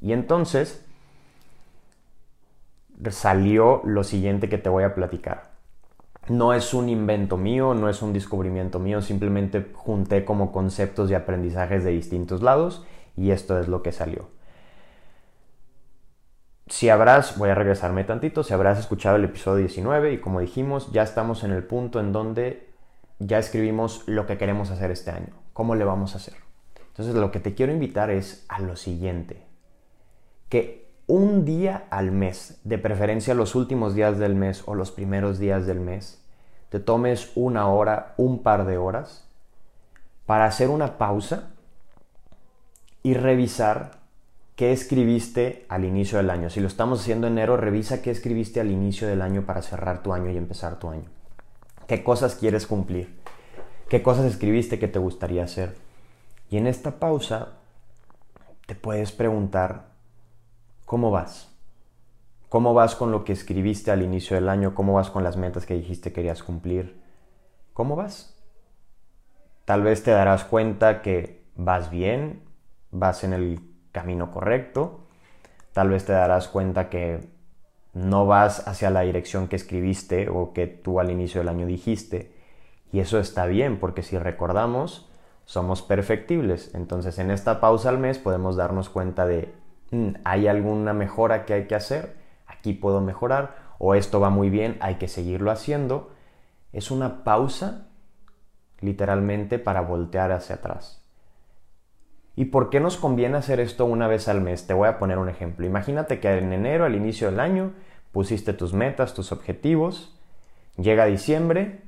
Y 0.00 0.12
entonces 0.12 0.84
salió 3.10 3.82
lo 3.84 4.04
siguiente 4.04 4.48
que 4.48 4.58
te 4.58 4.68
voy 4.68 4.84
a 4.84 4.94
platicar 4.94 5.58
no 6.28 6.52
es 6.52 6.74
un 6.74 6.88
invento 6.88 7.36
mío, 7.36 7.74
no 7.74 7.88
es 7.88 8.02
un 8.02 8.12
descubrimiento 8.12 8.78
mío, 8.78 9.00
simplemente 9.02 9.70
junté 9.72 10.24
como 10.24 10.52
conceptos 10.52 11.10
y 11.10 11.14
aprendizajes 11.14 11.84
de 11.84 11.90
distintos 11.90 12.42
lados 12.42 12.84
y 13.16 13.30
esto 13.30 13.58
es 13.58 13.68
lo 13.68 13.82
que 13.82 13.92
salió. 13.92 14.26
Si 16.66 16.90
habrás, 16.90 17.38
voy 17.38 17.48
a 17.48 17.54
regresarme 17.54 18.04
tantito, 18.04 18.42
si 18.42 18.52
habrás 18.52 18.78
escuchado 18.78 19.16
el 19.16 19.24
episodio 19.24 19.58
19 19.58 20.12
y 20.12 20.18
como 20.18 20.40
dijimos, 20.40 20.92
ya 20.92 21.02
estamos 21.02 21.42
en 21.44 21.52
el 21.52 21.64
punto 21.64 21.98
en 21.98 22.12
donde 22.12 22.67
ya 23.18 23.38
escribimos 23.38 24.04
lo 24.06 24.26
que 24.26 24.38
queremos 24.38 24.70
hacer 24.70 24.90
este 24.90 25.10
año, 25.10 25.34
cómo 25.52 25.74
le 25.74 25.84
vamos 25.84 26.14
a 26.14 26.18
hacer. 26.18 26.34
Entonces 26.88 27.14
lo 27.14 27.30
que 27.30 27.40
te 27.40 27.54
quiero 27.54 27.72
invitar 27.72 28.10
es 28.10 28.44
a 28.48 28.60
lo 28.60 28.76
siguiente, 28.76 29.44
que 30.48 30.88
un 31.06 31.44
día 31.44 31.86
al 31.90 32.12
mes, 32.12 32.60
de 32.64 32.78
preferencia 32.78 33.34
los 33.34 33.54
últimos 33.54 33.94
días 33.94 34.18
del 34.18 34.34
mes 34.34 34.62
o 34.66 34.74
los 34.74 34.90
primeros 34.90 35.38
días 35.38 35.66
del 35.66 35.80
mes, 35.80 36.22
te 36.68 36.80
tomes 36.80 37.32
una 37.34 37.68
hora, 37.68 38.14
un 38.18 38.42
par 38.42 38.66
de 38.66 38.76
horas, 38.76 39.26
para 40.26 40.44
hacer 40.44 40.68
una 40.68 40.98
pausa 40.98 41.50
y 43.02 43.14
revisar 43.14 43.92
qué 44.54 44.72
escribiste 44.72 45.64
al 45.68 45.84
inicio 45.84 46.18
del 46.18 46.28
año. 46.28 46.50
Si 46.50 46.60
lo 46.60 46.66
estamos 46.66 47.00
haciendo 47.00 47.26
en 47.26 47.34
enero, 47.34 47.56
revisa 47.56 48.02
qué 48.02 48.10
escribiste 48.10 48.60
al 48.60 48.70
inicio 48.70 49.08
del 49.08 49.22
año 49.22 49.46
para 49.46 49.62
cerrar 49.62 50.02
tu 50.02 50.12
año 50.12 50.30
y 50.30 50.36
empezar 50.36 50.78
tu 50.78 50.90
año. 50.90 51.04
¿Qué 51.88 52.04
cosas 52.04 52.36
quieres 52.36 52.68
cumplir? 52.68 53.18
¿Qué 53.88 54.02
cosas 54.02 54.26
escribiste 54.26 54.78
que 54.78 54.86
te 54.86 55.00
gustaría 55.00 55.42
hacer? 55.42 55.74
Y 56.50 56.58
en 56.58 56.68
esta 56.68 57.00
pausa 57.00 57.54
te 58.66 58.76
puedes 58.76 59.10
preguntar, 59.10 59.88
¿Cómo 60.88 61.10
vas? 61.10 61.54
¿Cómo 62.48 62.72
vas 62.72 62.94
con 62.94 63.10
lo 63.10 63.22
que 63.22 63.34
escribiste 63.34 63.90
al 63.90 64.00
inicio 64.00 64.36
del 64.36 64.48
año? 64.48 64.74
¿Cómo 64.74 64.94
vas 64.94 65.10
con 65.10 65.22
las 65.22 65.36
metas 65.36 65.66
que 65.66 65.74
dijiste 65.74 66.14
querías 66.14 66.42
cumplir? 66.42 66.98
¿Cómo 67.74 67.94
vas? 67.94 68.34
Tal 69.66 69.82
vez 69.82 70.02
te 70.02 70.12
darás 70.12 70.44
cuenta 70.44 71.02
que 71.02 71.44
vas 71.56 71.90
bien, 71.90 72.42
vas 72.90 73.22
en 73.22 73.34
el 73.34 73.60
camino 73.92 74.30
correcto. 74.30 75.06
Tal 75.74 75.90
vez 75.90 76.06
te 76.06 76.12
darás 76.12 76.48
cuenta 76.48 76.88
que 76.88 77.28
no 77.94 78.26
vas 78.26 78.66
hacia 78.68 78.90
la 78.90 79.02
dirección 79.02 79.48
que 79.48 79.56
escribiste 79.56 80.28
o 80.28 80.52
que 80.52 80.66
tú 80.66 81.00
al 81.00 81.10
inicio 81.10 81.40
del 81.40 81.48
año 81.48 81.66
dijiste. 81.66 82.32
Y 82.92 83.00
eso 83.00 83.18
está 83.18 83.46
bien, 83.46 83.78
porque 83.78 84.02
si 84.02 84.18
recordamos, 84.18 85.10
somos 85.44 85.82
perfectibles. 85.82 86.74
Entonces 86.74 87.18
en 87.18 87.30
esta 87.30 87.60
pausa 87.60 87.88
al 87.90 87.98
mes 87.98 88.18
podemos 88.18 88.56
darnos 88.56 88.88
cuenta 88.88 89.26
de 89.26 89.52
Mm, 89.90 90.14
hay 90.24 90.46
alguna 90.48 90.92
mejora 90.92 91.46
que 91.46 91.54
hay 91.54 91.66
que 91.66 91.74
hacer, 91.74 92.16
aquí 92.46 92.72
puedo 92.74 93.00
mejorar, 93.00 93.56
o 93.78 93.94
esto 93.94 94.20
va 94.20 94.30
muy 94.30 94.50
bien, 94.50 94.76
hay 94.80 94.96
que 94.96 95.08
seguirlo 95.08 95.50
haciendo. 95.50 96.10
Es 96.72 96.90
una 96.90 97.24
pausa, 97.24 97.88
literalmente, 98.80 99.58
para 99.58 99.80
voltear 99.80 100.32
hacia 100.32 100.56
atrás. 100.56 100.97
¿Y 102.38 102.44
por 102.44 102.70
qué 102.70 102.78
nos 102.78 102.96
conviene 102.96 103.36
hacer 103.36 103.58
esto 103.58 103.84
una 103.84 104.06
vez 104.06 104.28
al 104.28 104.40
mes? 104.40 104.68
Te 104.68 104.72
voy 104.72 104.86
a 104.86 105.00
poner 105.00 105.18
un 105.18 105.28
ejemplo. 105.28 105.66
Imagínate 105.66 106.20
que 106.20 106.38
en 106.38 106.52
enero, 106.52 106.84
al 106.84 106.94
inicio 106.94 107.28
del 107.28 107.40
año, 107.40 107.72
pusiste 108.12 108.52
tus 108.52 108.72
metas, 108.72 109.12
tus 109.12 109.32
objetivos, 109.32 110.16
llega 110.76 111.06
diciembre 111.06 111.80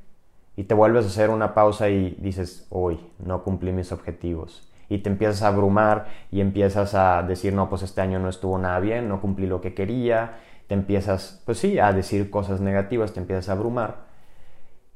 y 0.56 0.64
te 0.64 0.74
vuelves 0.74 1.04
a 1.04 1.08
hacer 1.08 1.30
una 1.30 1.54
pausa 1.54 1.88
y 1.88 2.16
dices, 2.18 2.66
hoy 2.70 2.98
no 3.24 3.44
cumplí 3.44 3.70
mis 3.70 3.92
objetivos 3.92 4.68
y 4.88 4.98
te 4.98 5.08
empiezas 5.08 5.42
a 5.42 5.46
abrumar 5.46 6.08
y 6.32 6.40
empiezas 6.40 6.96
a 6.96 7.22
decir, 7.22 7.52
no, 7.52 7.68
pues 7.68 7.82
este 7.82 8.00
año 8.00 8.18
no 8.18 8.28
estuvo 8.28 8.58
nada 8.58 8.80
bien, 8.80 9.08
no 9.08 9.20
cumplí 9.20 9.46
lo 9.46 9.60
que 9.60 9.72
quería, 9.72 10.40
te 10.66 10.74
empiezas, 10.74 11.44
pues 11.46 11.58
sí, 11.58 11.78
a 11.78 11.92
decir 11.92 12.28
cosas 12.28 12.60
negativas, 12.60 13.12
te 13.12 13.20
empiezas 13.20 13.50
a 13.50 13.52
abrumar. 13.52 13.98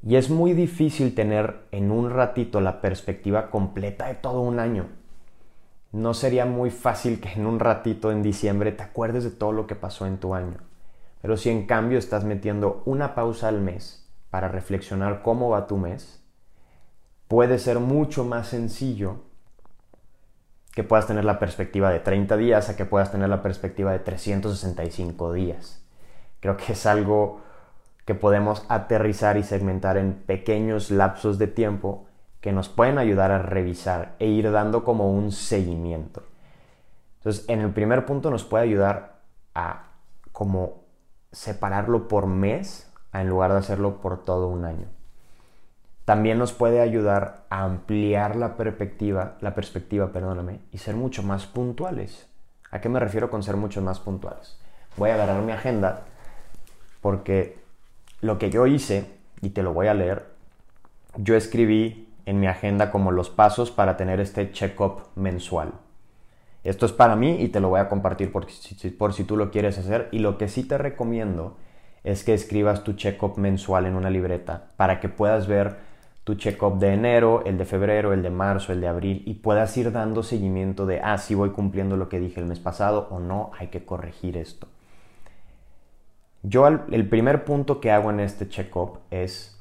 Y 0.02 0.16
es 0.16 0.30
muy 0.30 0.52
difícil 0.52 1.14
tener 1.14 1.60
en 1.70 1.92
un 1.92 2.10
ratito 2.10 2.60
la 2.60 2.80
perspectiva 2.80 3.50
completa 3.50 4.08
de 4.08 4.14
todo 4.14 4.40
un 4.40 4.58
año. 4.58 5.03
No 5.94 6.12
sería 6.12 6.44
muy 6.44 6.70
fácil 6.70 7.20
que 7.20 7.28
en 7.34 7.46
un 7.46 7.60
ratito 7.60 8.10
en 8.10 8.20
diciembre 8.20 8.72
te 8.72 8.82
acuerdes 8.82 9.22
de 9.22 9.30
todo 9.30 9.52
lo 9.52 9.68
que 9.68 9.76
pasó 9.76 10.06
en 10.06 10.18
tu 10.18 10.34
año. 10.34 10.56
Pero 11.22 11.36
si 11.36 11.50
en 11.50 11.66
cambio 11.66 12.00
estás 12.00 12.24
metiendo 12.24 12.82
una 12.84 13.14
pausa 13.14 13.46
al 13.46 13.60
mes 13.60 14.04
para 14.28 14.48
reflexionar 14.48 15.22
cómo 15.22 15.50
va 15.50 15.68
tu 15.68 15.76
mes, 15.76 16.20
puede 17.28 17.60
ser 17.60 17.78
mucho 17.78 18.24
más 18.24 18.48
sencillo 18.48 19.18
que 20.72 20.82
puedas 20.82 21.06
tener 21.06 21.24
la 21.24 21.38
perspectiva 21.38 21.90
de 21.90 22.00
30 22.00 22.36
días 22.38 22.68
a 22.68 22.74
que 22.74 22.86
puedas 22.86 23.12
tener 23.12 23.28
la 23.28 23.40
perspectiva 23.40 23.92
de 23.92 24.00
365 24.00 25.32
días. 25.32 25.86
Creo 26.40 26.56
que 26.56 26.72
es 26.72 26.86
algo 26.86 27.40
que 28.04 28.16
podemos 28.16 28.66
aterrizar 28.68 29.36
y 29.36 29.44
segmentar 29.44 29.96
en 29.96 30.14
pequeños 30.14 30.90
lapsos 30.90 31.38
de 31.38 31.46
tiempo 31.46 32.08
que 32.44 32.52
nos 32.52 32.68
pueden 32.68 32.98
ayudar 32.98 33.30
a 33.30 33.38
revisar 33.38 34.16
e 34.18 34.26
ir 34.26 34.52
dando 34.52 34.84
como 34.84 35.10
un 35.10 35.32
seguimiento. 35.32 36.24
Entonces, 37.16 37.48
en 37.48 37.62
el 37.62 37.70
primer 37.70 38.04
punto 38.04 38.30
nos 38.30 38.44
puede 38.44 38.64
ayudar 38.64 39.22
a 39.54 39.84
como 40.30 40.82
separarlo 41.32 42.06
por 42.06 42.26
mes 42.26 42.92
en 43.14 43.30
lugar 43.30 43.52
de 43.52 43.60
hacerlo 43.60 44.02
por 44.02 44.24
todo 44.24 44.48
un 44.48 44.66
año. 44.66 44.88
También 46.04 46.36
nos 46.38 46.52
puede 46.52 46.82
ayudar 46.82 47.46
a 47.48 47.64
ampliar 47.64 48.36
la 48.36 48.58
perspectiva, 48.58 49.38
la 49.40 49.54
perspectiva, 49.54 50.12
perdóname, 50.12 50.60
y 50.70 50.76
ser 50.76 50.96
mucho 50.96 51.22
más 51.22 51.46
puntuales. 51.46 52.28
¿A 52.70 52.82
qué 52.82 52.90
me 52.90 53.00
refiero 53.00 53.30
con 53.30 53.42
ser 53.42 53.56
mucho 53.56 53.80
más 53.80 54.00
puntuales? 54.00 54.60
Voy 54.98 55.08
a 55.08 55.14
agarrar 55.14 55.40
mi 55.40 55.52
agenda 55.52 56.02
porque 57.00 57.58
lo 58.20 58.36
que 58.36 58.50
yo 58.50 58.66
hice, 58.66 59.10
y 59.40 59.48
te 59.48 59.62
lo 59.62 59.72
voy 59.72 59.86
a 59.86 59.94
leer, 59.94 60.26
yo 61.16 61.36
escribí 61.36 62.03
en 62.26 62.40
mi 62.40 62.46
agenda 62.46 62.90
como 62.90 63.10
los 63.10 63.30
pasos 63.30 63.70
para 63.70 63.96
tener 63.96 64.20
este 64.20 64.50
check-up 64.52 65.02
mensual. 65.14 65.72
Esto 66.62 66.86
es 66.86 66.92
para 66.92 67.14
mí 67.14 67.42
y 67.42 67.48
te 67.48 67.60
lo 67.60 67.68
voy 67.68 67.80
a 67.80 67.88
compartir 67.88 68.32
por 68.32 68.50
si, 68.50 68.90
por 68.90 69.12
si 69.12 69.24
tú 69.24 69.36
lo 69.36 69.50
quieres 69.50 69.78
hacer. 69.78 70.08
Y 70.12 70.20
lo 70.20 70.38
que 70.38 70.48
sí 70.48 70.64
te 70.64 70.78
recomiendo 70.78 71.56
es 72.04 72.24
que 72.24 72.32
escribas 72.32 72.84
tu 72.84 72.94
check-up 72.94 73.36
mensual 73.36 73.86
en 73.86 73.96
una 73.96 74.10
libreta 74.10 74.70
para 74.76 74.98
que 74.98 75.08
puedas 75.10 75.46
ver 75.46 75.76
tu 76.24 76.36
check-up 76.36 76.78
de 76.78 76.94
enero, 76.94 77.42
el 77.44 77.58
de 77.58 77.66
febrero, 77.66 78.14
el 78.14 78.22
de 78.22 78.30
marzo, 78.30 78.72
el 78.72 78.80
de 78.80 78.88
abril 78.88 79.22
y 79.26 79.34
puedas 79.34 79.76
ir 79.76 79.92
dando 79.92 80.22
seguimiento 80.22 80.86
de, 80.86 81.00
ah, 81.00 81.18
si 81.18 81.34
voy 81.34 81.50
cumpliendo 81.50 81.98
lo 81.98 82.08
que 82.08 82.18
dije 82.18 82.40
el 82.40 82.46
mes 82.46 82.60
pasado 82.60 83.08
o 83.10 83.20
no, 83.20 83.50
hay 83.58 83.68
que 83.68 83.84
corregir 83.84 84.38
esto. 84.38 84.66
Yo 86.42 86.66
el 86.66 87.08
primer 87.08 87.44
punto 87.44 87.80
que 87.80 87.90
hago 87.90 88.10
en 88.10 88.20
este 88.20 88.48
check-up 88.48 89.00
es 89.10 89.53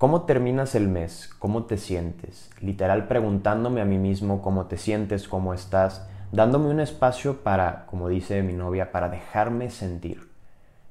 ¿Cómo 0.00 0.22
terminas 0.22 0.74
el 0.74 0.88
mes? 0.88 1.28
¿Cómo 1.38 1.64
te 1.64 1.76
sientes? 1.76 2.48
Literal 2.62 3.06
preguntándome 3.06 3.82
a 3.82 3.84
mí 3.84 3.98
mismo 3.98 4.40
cómo 4.40 4.64
te 4.64 4.78
sientes, 4.78 5.28
cómo 5.28 5.52
estás, 5.52 6.08
dándome 6.32 6.70
un 6.70 6.80
espacio 6.80 7.42
para, 7.42 7.84
como 7.84 8.08
dice 8.08 8.42
mi 8.42 8.54
novia, 8.54 8.92
para 8.92 9.10
dejarme 9.10 9.68
sentir. 9.68 10.30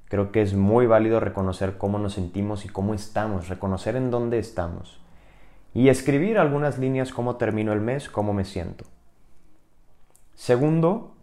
Creo 0.10 0.32
que 0.32 0.44
es 0.44 0.54
muy 0.54 0.86
válido 0.86 1.20
reconocer 1.20 1.80
cómo 1.80 1.98
nos 1.98 2.14
sentimos 2.14 2.66
y 2.66 2.70
cómo 2.70 2.94
estamos, 2.94 3.48
reconocer 3.48 3.96
en 3.96 4.12
dónde 4.12 4.38
estamos. 4.38 5.02
Y 5.74 5.90
escribir 5.90 6.38
algunas 6.38 6.78
líneas 6.78 7.12
cómo 7.12 7.38
termino 7.38 7.74
el 7.74 7.82
mes, 7.82 8.12
cómo 8.12 8.32
me 8.32 8.46
siento. 8.46 8.86
Segundo, 10.36 11.16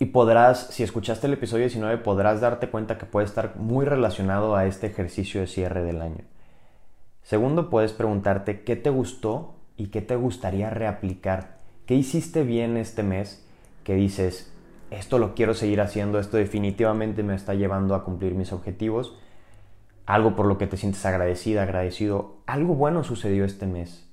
y 0.00 0.06
podrás, 0.06 0.70
si 0.70 0.82
escuchaste 0.82 1.28
el 1.28 1.34
episodio 1.34 1.66
19, 1.66 1.98
podrás 1.98 2.40
darte 2.40 2.68
cuenta 2.68 2.98
que 2.98 3.06
puede 3.06 3.26
estar 3.26 3.54
muy 3.54 3.86
relacionado 3.86 4.56
a 4.56 4.66
este 4.66 4.88
ejercicio 4.88 5.40
de 5.40 5.46
cierre 5.46 5.84
del 5.84 6.02
año. 6.02 6.24
Segundo, 7.26 7.70
puedes 7.70 7.92
preguntarte 7.92 8.62
qué 8.62 8.76
te 8.76 8.88
gustó 8.88 9.56
y 9.76 9.88
qué 9.88 10.00
te 10.00 10.14
gustaría 10.14 10.70
reaplicar. 10.70 11.58
¿Qué 11.84 11.96
hiciste 11.96 12.44
bien 12.44 12.76
este 12.76 13.02
mes 13.02 13.44
que 13.82 13.96
dices, 13.96 14.54
esto 14.92 15.18
lo 15.18 15.34
quiero 15.34 15.52
seguir 15.52 15.80
haciendo, 15.80 16.20
esto 16.20 16.36
definitivamente 16.36 17.24
me 17.24 17.34
está 17.34 17.54
llevando 17.54 17.96
a 17.96 18.04
cumplir 18.04 18.36
mis 18.36 18.52
objetivos? 18.52 19.18
Algo 20.06 20.36
por 20.36 20.46
lo 20.46 20.56
que 20.56 20.68
te 20.68 20.76
sientes 20.76 21.04
agradecida, 21.04 21.64
agradecido. 21.64 22.36
Algo 22.46 22.76
bueno 22.76 23.02
sucedió 23.02 23.44
este 23.44 23.66
mes. 23.66 24.08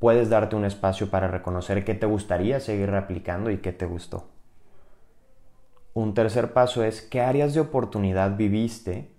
Puedes 0.00 0.28
darte 0.28 0.56
un 0.56 0.64
espacio 0.64 1.10
para 1.10 1.28
reconocer 1.28 1.84
qué 1.84 1.94
te 1.94 2.06
gustaría 2.06 2.58
seguir 2.58 2.90
reaplicando 2.90 3.52
y 3.52 3.58
qué 3.58 3.72
te 3.72 3.86
gustó. 3.86 4.26
Un 5.94 6.14
tercer 6.14 6.52
paso 6.52 6.82
es 6.82 7.00
qué 7.00 7.20
áreas 7.20 7.54
de 7.54 7.60
oportunidad 7.60 8.36
viviste 8.36 9.12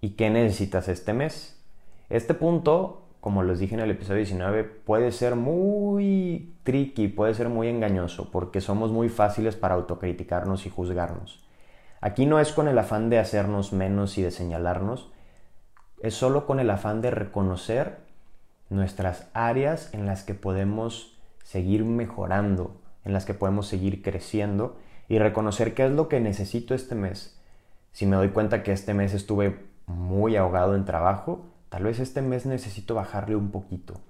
y 0.00 0.16
qué 0.16 0.28
necesitas 0.28 0.88
este 0.88 1.12
mes. 1.12 1.55
Este 2.08 2.34
punto, 2.34 3.02
como 3.20 3.42
les 3.42 3.58
dije 3.58 3.74
en 3.74 3.80
el 3.80 3.90
episodio 3.90 4.18
19, 4.18 4.62
puede 4.62 5.10
ser 5.10 5.34
muy 5.34 6.54
tricky, 6.62 7.08
puede 7.08 7.34
ser 7.34 7.48
muy 7.48 7.68
engañoso, 7.68 8.30
porque 8.30 8.60
somos 8.60 8.92
muy 8.92 9.08
fáciles 9.08 9.56
para 9.56 9.74
autocriticarnos 9.74 10.66
y 10.66 10.70
juzgarnos. 10.70 11.44
Aquí 12.00 12.26
no 12.26 12.38
es 12.38 12.52
con 12.52 12.68
el 12.68 12.78
afán 12.78 13.10
de 13.10 13.18
hacernos 13.18 13.72
menos 13.72 14.18
y 14.18 14.22
de 14.22 14.30
señalarnos, 14.30 15.10
es 16.00 16.14
solo 16.14 16.46
con 16.46 16.60
el 16.60 16.70
afán 16.70 17.00
de 17.00 17.10
reconocer 17.10 17.98
nuestras 18.68 19.28
áreas 19.32 19.92
en 19.92 20.06
las 20.06 20.22
que 20.22 20.34
podemos 20.34 21.18
seguir 21.42 21.84
mejorando, 21.84 22.76
en 23.04 23.12
las 23.12 23.24
que 23.24 23.34
podemos 23.34 23.66
seguir 23.66 24.02
creciendo 24.02 24.76
y 25.08 25.18
reconocer 25.18 25.74
qué 25.74 25.86
es 25.86 25.92
lo 25.92 26.08
que 26.08 26.20
necesito 26.20 26.74
este 26.74 26.94
mes. 26.94 27.40
Si 27.90 28.06
me 28.06 28.16
doy 28.16 28.28
cuenta 28.28 28.62
que 28.62 28.72
este 28.72 28.94
mes 28.94 29.14
estuve 29.14 29.64
muy 29.86 30.36
ahogado 30.36 30.76
en 30.76 30.84
trabajo, 30.84 31.46
Tal 31.68 31.84
vez 31.84 31.98
este 31.98 32.22
mes 32.22 32.46
necesito 32.46 32.94
bajarle 32.94 33.36
un 33.36 33.50
poquito. 33.50 34.00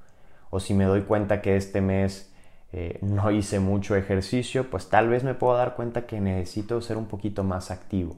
O 0.50 0.60
si 0.60 0.74
me 0.74 0.84
doy 0.84 1.02
cuenta 1.02 1.42
que 1.42 1.56
este 1.56 1.80
mes 1.80 2.32
eh, 2.72 2.98
no 3.02 3.30
hice 3.30 3.60
mucho 3.60 3.96
ejercicio, 3.96 4.70
pues 4.70 4.88
tal 4.88 5.08
vez 5.08 5.24
me 5.24 5.34
puedo 5.34 5.56
dar 5.56 5.74
cuenta 5.74 6.06
que 6.06 6.20
necesito 6.20 6.80
ser 6.80 6.96
un 6.96 7.06
poquito 7.06 7.44
más 7.44 7.70
activo. 7.70 8.16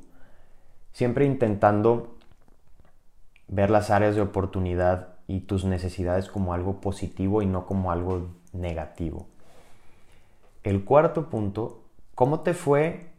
Siempre 0.92 1.24
intentando 1.26 2.16
ver 3.46 3.70
las 3.70 3.90
áreas 3.90 4.14
de 4.14 4.20
oportunidad 4.20 5.14
y 5.26 5.40
tus 5.40 5.64
necesidades 5.64 6.28
como 6.28 6.54
algo 6.54 6.80
positivo 6.80 7.42
y 7.42 7.46
no 7.46 7.66
como 7.66 7.92
algo 7.92 8.30
negativo. 8.52 9.26
El 10.64 10.84
cuarto 10.84 11.30
punto, 11.30 11.84
¿cómo 12.14 12.40
te 12.40 12.54
fue 12.54 13.10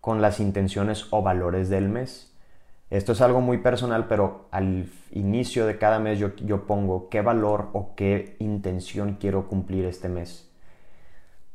con 0.00 0.22
las 0.22 0.40
intenciones 0.40 1.06
o 1.10 1.22
valores 1.22 1.68
del 1.68 1.88
mes? 1.88 2.35
Esto 2.88 3.12
es 3.12 3.20
algo 3.20 3.40
muy 3.40 3.58
personal, 3.58 4.06
pero 4.06 4.46
al 4.52 4.88
inicio 5.10 5.66
de 5.66 5.76
cada 5.76 5.98
mes 5.98 6.20
yo, 6.20 6.36
yo, 6.36 6.66
pongo 6.66 7.08
qué 7.08 7.20
valor 7.20 7.68
o 7.72 7.96
qué 7.96 8.36
intención 8.38 9.16
quiero 9.18 9.48
cumplir 9.48 9.86
este 9.86 10.08
mes. 10.08 10.48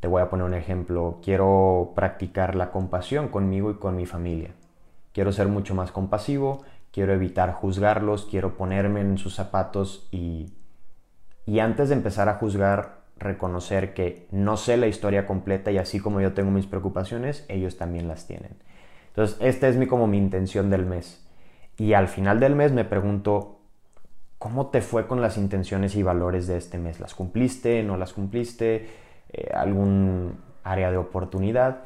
Te 0.02 0.10
voy 0.10 0.22
a 0.22 0.30
poner 0.30 0.46
un 0.46 0.54
ejemplo. 0.54 1.20
Quiero 1.24 1.94
practicar 1.96 2.56
la 2.56 2.72
compasión 2.72 3.30
conmigo 3.30 3.72
y 3.72 3.76
con 3.76 3.96
mi 3.96 4.06
familia. 4.06 4.52
Quiero 5.14 5.32
ser 5.32 5.48
mucho 5.48 5.74
más 5.74 5.92
compasivo, 5.92 6.64
quiero 6.92 7.14
evitar 7.14 7.54
juzgarlos, 7.54 8.26
quiero 8.26 8.58
ponerme 8.58 9.02
en 9.02 9.18
sus 9.18 9.36
zapatos 9.36 10.08
y, 10.12 10.54
y 11.46 11.60
antes 11.60 11.90
de 11.90 11.96
empezar 11.96 12.28
a 12.28 12.36
juzgar, 12.36 13.02
reconocer 13.18 13.94
que 13.94 14.28
no 14.32 14.58
sé 14.58 14.76
la 14.78 14.88
historia 14.88 15.26
completa 15.26 15.72
y 15.72 15.78
así 15.78 16.00
como 16.00 16.20
yo 16.20 16.34
tengo 16.34 16.52
mis 16.52 16.66
preocupaciones, 16.66 17.46
ellos 17.48 17.78
también 17.78 18.08
las 18.08 18.28
tienen. 18.28 18.58
Entonces, 19.12 19.38
esta 19.42 19.68
es 19.68 19.76
mi, 19.76 19.88
como 19.88 20.08
mi 20.08 20.18
intención 20.18 20.70
del 20.70 20.86
mes. 20.86 21.26
Y 21.78 21.94
al 21.94 22.08
final 22.08 22.40
del 22.40 22.56
mes 22.56 22.72
me 22.72 22.86
pregunto, 22.86 23.60
¿cómo 24.38 24.68
te 24.68 24.82
fue 24.82 25.08
con 25.08 25.22
las 25.22 25.38
intenciones 25.38 25.96
y 25.96 26.04
valores 26.04 26.48
de 26.48 26.58
este 26.58 26.78
mes? 26.78 27.00
¿Las 27.00 27.14
cumpliste? 27.14 27.84
¿No 27.84 27.98
las 27.98 28.14
cumpliste? 28.14 28.90
Eh, 29.34 29.52
¿Algún 29.54 30.38
área 30.64 30.92
de 30.92 30.98
oportunidad? 30.98 31.82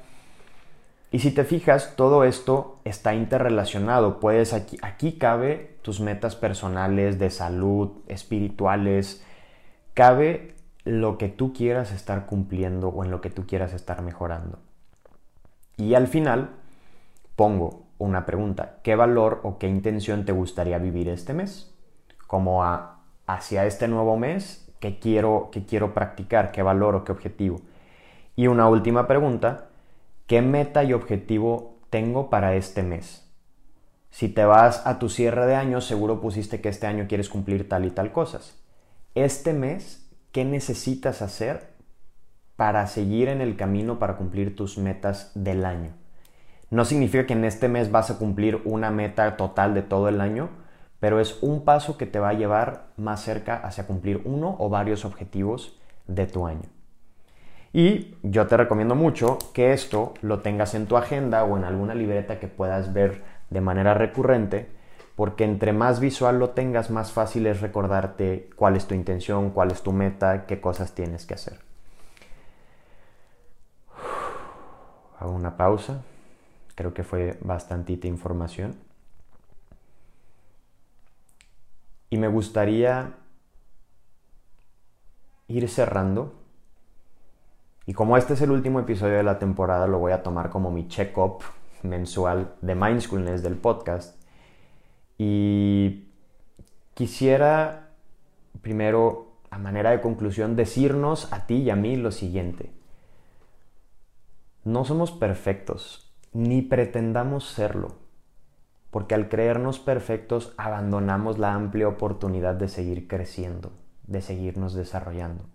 Y 1.11 1.19
si 1.19 1.31
te 1.31 1.45
fijas, 1.45 1.93
todo 1.95 2.23
esto 2.23 2.79
está 2.83 3.15
interrelacionado. 3.15 4.19
Puedes 4.19 4.53
aquí, 4.53 4.77
aquí 4.81 5.13
cabe 5.13 5.77
tus 5.81 6.01
metas 6.01 6.35
personales, 6.35 7.17
de 7.17 7.29
salud, 7.29 7.91
espirituales. 8.07 9.23
Cabe 9.93 10.55
lo 10.83 11.17
que 11.17 11.29
tú 11.29 11.53
quieras 11.53 11.91
estar 11.91 12.25
cumpliendo 12.25 12.89
o 12.89 13.03
en 13.03 13.11
lo 13.11 13.21
que 13.21 13.29
tú 13.29 13.47
quieras 13.47 13.73
estar 13.73 14.01
mejorando. 14.01 14.59
Y 15.77 15.93
al 15.93 16.07
final 16.07 16.49
pongo 17.35 17.85
una 17.97 18.25
pregunta, 18.25 18.79
¿qué 18.83 18.95
valor 18.95 19.41
o 19.43 19.57
qué 19.57 19.67
intención 19.67 20.25
te 20.25 20.31
gustaría 20.31 20.77
vivir 20.77 21.09
este 21.09 21.33
mes? 21.33 21.73
Como 22.27 22.63
a, 22.63 22.99
hacia 23.25 23.65
este 23.65 23.87
nuevo 23.87 24.17
mes, 24.17 24.71
¿qué 24.79 24.99
quiero, 24.99 25.49
¿qué 25.51 25.65
quiero 25.65 25.93
practicar? 25.93 26.51
¿Qué 26.51 26.61
valor 26.61 26.95
o 26.95 27.03
qué 27.03 27.11
objetivo? 27.11 27.61
Y 28.35 28.47
una 28.47 28.67
última 28.67 29.07
pregunta, 29.07 29.69
¿qué 30.27 30.41
meta 30.41 30.83
y 30.83 30.93
objetivo 30.93 31.77
tengo 31.89 32.29
para 32.29 32.55
este 32.55 32.83
mes? 32.83 33.25
Si 34.11 34.29
te 34.29 34.45
vas 34.45 34.85
a 34.87 34.99
tu 34.99 35.09
cierre 35.09 35.45
de 35.45 35.55
año, 35.55 35.81
seguro 35.81 36.21
pusiste 36.21 36.61
que 36.61 36.69
este 36.69 36.87
año 36.87 37.05
quieres 37.07 37.29
cumplir 37.29 37.67
tal 37.67 37.85
y 37.85 37.91
tal 37.91 38.11
cosas. 38.11 38.57
Este 39.13 39.53
mes, 39.53 40.09
¿qué 40.31 40.45
necesitas 40.45 41.21
hacer 41.21 41.73
para 42.55 42.87
seguir 42.87 43.27
en 43.27 43.41
el 43.41 43.55
camino 43.57 43.99
para 43.99 44.17
cumplir 44.17 44.55
tus 44.55 44.77
metas 44.77 45.31
del 45.35 45.65
año? 45.65 45.91
No 46.75 46.83
significa 46.83 47.25
que 47.25 47.31
en 47.31 47.45
este 47.45 47.69
mes 47.69 47.89
vas 47.89 48.11
a 48.11 48.17
cumplir 48.17 48.59
una 48.65 48.91
meta 48.91 49.38
total 49.38 49.73
de 49.73 49.81
todo 49.81 50.09
el 50.09 50.19
año, 50.19 50.49
pero 50.99 51.21
es 51.21 51.41
un 51.41 51.63
paso 51.63 51.97
que 51.97 52.05
te 52.05 52.19
va 52.19 52.27
a 52.27 52.33
llevar 52.33 52.88
más 52.97 53.21
cerca 53.21 53.55
hacia 53.55 53.88
cumplir 53.88 54.21
uno 54.25 54.57
o 54.59 54.67
varios 54.67 55.05
objetivos 55.05 55.79
de 56.07 56.27
tu 56.27 56.45
año. 56.45 56.67
Y 57.71 58.17
yo 58.23 58.47
te 58.47 58.57
recomiendo 58.57 58.93
mucho 58.93 59.38
que 59.53 59.71
esto 59.71 60.15
lo 60.21 60.41
tengas 60.41 60.75
en 60.75 60.85
tu 60.85 60.97
agenda 60.97 61.45
o 61.45 61.55
en 61.55 61.63
alguna 61.63 61.95
libreta 61.95 62.39
que 62.39 62.49
puedas 62.49 62.91
ver 62.91 63.23
de 63.49 63.61
manera 63.61 63.93
recurrente, 63.93 64.69
porque 65.15 65.45
entre 65.45 65.71
más 65.71 66.01
visual 66.01 66.39
lo 66.39 66.49
tengas, 66.49 66.89
más 66.91 67.13
fácil 67.13 67.47
es 67.47 67.61
recordarte 67.61 68.49
cuál 68.57 68.75
es 68.75 68.85
tu 68.85 68.95
intención, 68.95 69.51
cuál 69.51 69.71
es 69.71 69.81
tu 69.81 69.93
meta, 69.93 70.45
qué 70.45 70.59
cosas 70.59 70.93
tienes 70.93 71.25
que 71.25 71.35
hacer. 71.35 71.57
Hago 75.17 75.31
una 75.31 75.55
pausa. 75.55 76.01
Creo 76.75 76.93
que 76.93 77.03
fue 77.03 77.38
bastantita 77.41 78.07
información. 78.07 78.75
Y 82.09 82.17
me 82.17 82.27
gustaría 82.27 83.13
ir 85.47 85.67
cerrando. 85.69 86.33
Y 87.85 87.93
como 87.93 88.17
este 88.17 88.33
es 88.33 88.41
el 88.41 88.51
último 88.51 88.79
episodio 88.79 89.15
de 89.15 89.23
la 89.23 89.39
temporada, 89.39 89.88
lo 89.88 89.99
voy 89.99 90.11
a 90.11 90.23
tomar 90.23 90.49
como 90.49 90.71
mi 90.71 90.88
check-up 90.88 91.43
mensual 91.83 92.55
de 92.61 92.75
mindfulness 92.75 93.43
del 93.43 93.55
podcast. 93.55 94.21
Y 95.17 96.09
quisiera 96.93 97.85
primero, 98.61 99.38
a 99.51 99.59
manera 99.59 99.91
de 99.91 100.01
conclusión, 100.01 100.55
decirnos 100.55 101.31
a 101.31 101.45
ti 101.45 101.57
y 101.57 101.69
a 101.69 101.75
mí 101.75 101.95
lo 101.95 102.11
siguiente. 102.11 102.71
No 104.63 104.85
somos 104.85 105.11
perfectos, 105.11 106.04
ni 106.35 106.61
pretendamos 106.61 107.47
serlo, 107.47 107.95
porque 108.91 109.15
al 109.15 109.29
creernos 109.29 109.79
perfectos 109.79 110.53
abandonamos 110.57 111.39
la 111.39 111.53
amplia 111.53 111.87
oportunidad 111.87 112.55
de 112.55 112.67
seguir 112.67 113.07
creciendo, 113.07 113.71
de 114.05 114.21
seguirnos 114.21 114.73
desarrollando. 114.73 115.45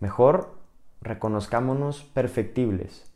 Mejor 0.00 0.54
reconozcámonos 1.02 2.04
perfectibles, 2.04 3.12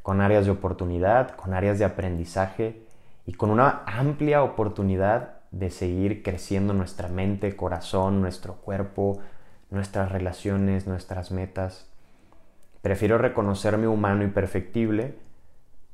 con 0.00 0.22
áreas 0.22 0.46
de 0.46 0.52
oportunidad, 0.52 1.32
con 1.36 1.52
áreas 1.52 1.78
de 1.78 1.84
aprendizaje 1.84 2.86
y 3.26 3.34
con 3.34 3.50
una 3.50 3.82
amplia 3.84 4.42
oportunidad 4.42 5.40
de 5.50 5.68
seguir 5.68 6.22
creciendo 6.22 6.72
nuestra 6.72 7.08
mente, 7.08 7.54
corazón, 7.54 8.22
nuestro 8.22 8.54
cuerpo, 8.54 9.18
nuestras 9.68 10.10
relaciones, 10.10 10.86
nuestras 10.86 11.32
metas. 11.32 11.90
Prefiero 12.80 13.18
reconocerme 13.18 13.88
humano 13.88 14.24
y 14.24 14.28
perfectible 14.28 15.18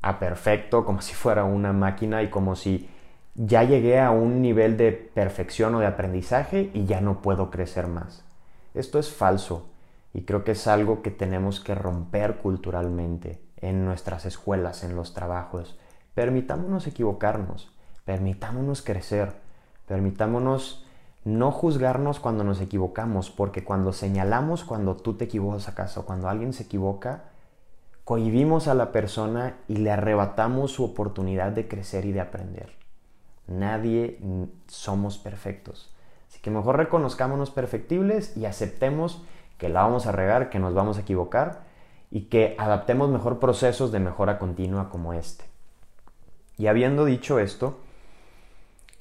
a 0.02 0.18
perfecto 0.18 0.84
como 0.84 1.00
si 1.00 1.14
fuera 1.14 1.44
una 1.44 1.72
máquina 1.72 2.22
y 2.22 2.30
como 2.30 2.56
si 2.56 2.88
ya 3.34 3.64
llegué 3.64 4.00
a 4.00 4.10
un 4.10 4.40
nivel 4.40 4.76
de 4.76 4.92
perfección 4.92 5.74
o 5.74 5.80
de 5.80 5.86
aprendizaje 5.86 6.70
y 6.72 6.86
ya 6.86 7.00
no 7.00 7.20
puedo 7.20 7.50
crecer 7.50 7.86
más. 7.86 8.24
Esto 8.74 8.98
es 8.98 9.12
falso 9.12 9.68
y 10.14 10.22
creo 10.22 10.44
que 10.44 10.52
es 10.52 10.66
algo 10.66 11.02
que 11.02 11.10
tenemos 11.10 11.60
que 11.60 11.74
romper 11.74 12.36
culturalmente 12.36 13.42
en 13.58 13.84
nuestras 13.84 14.24
escuelas, 14.24 14.84
en 14.84 14.96
los 14.96 15.12
trabajos. 15.12 15.78
Permitámonos 16.14 16.86
equivocarnos, 16.86 17.70
permitámonos 18.04 18.80
crecer, 18.82 19.34
permitámonos 19.86 20.86
no 21.24 21.50
juzgarnos 21.50 22.20
cuando 22.20 22.44
nos 22.44 22.60
equivocamos, 22.60 23.30
porque 23.30 23.64
cuando 23.64 23.92
señalamos 23.92 24.64
cuando 24.64 24.96
tú 24.96 25.14
te 25.14 25.24
equivocas 25.24 25.68
acaso, 25.68 26.06
cuando 26.06 26.28
alguien 26.28 26.52
se 26.52 26.62
equivoca, 26.62 27.24
cohibimos 28.06 28.68
a 28.68 28.74
la 28.74 28.92
persona 28.92 29.56
y 29.66 29.78
le 29.78 29.90
arrebatamos 29.90 30.70
su 30.70 30.84
oportunidad 30.84 31.50
de 31.50 31.66
crecer 31.66 32.04
y 32.04 32.12
de 32.12 32.20
aprender. 32.20 32.70
Nadie 33.48 34.20
somos 34.68 35.18
perfectos. 35.18 35.92
Así 36.28 36.38
que 36.38 36.52
mejor 36.52 36.76
reconozcámonos 36.76 37.50
perfectibles 37.50 38.36
y 38.36 38.44
aceptemos 38.44 39.24
que 39.58 39.68
la 39.68 39.82
vamos 39.82 40.06
a 40.06 40.12
regar, 40.12 40.50
que 40.50 40.60
nos 40.60 40.72
vamos 40.72 40.98
a 40.98 41.00
equivocar 41.00 41.64
y 42.12 42.26
que 42.26 42.54
adaptemos 42.60 43.10
mejor 43.10 43.40
procesos 43.40 43.90
de 43.90 43.98
mejora 43.98 44.38
continua 44.38 44.88
como 44.88 45.12
este. 45.12 45.44
Y 46.56 46.68
habiendo 46.68 47.06
dicho 47.06 47.40
esto, 47.40 47.80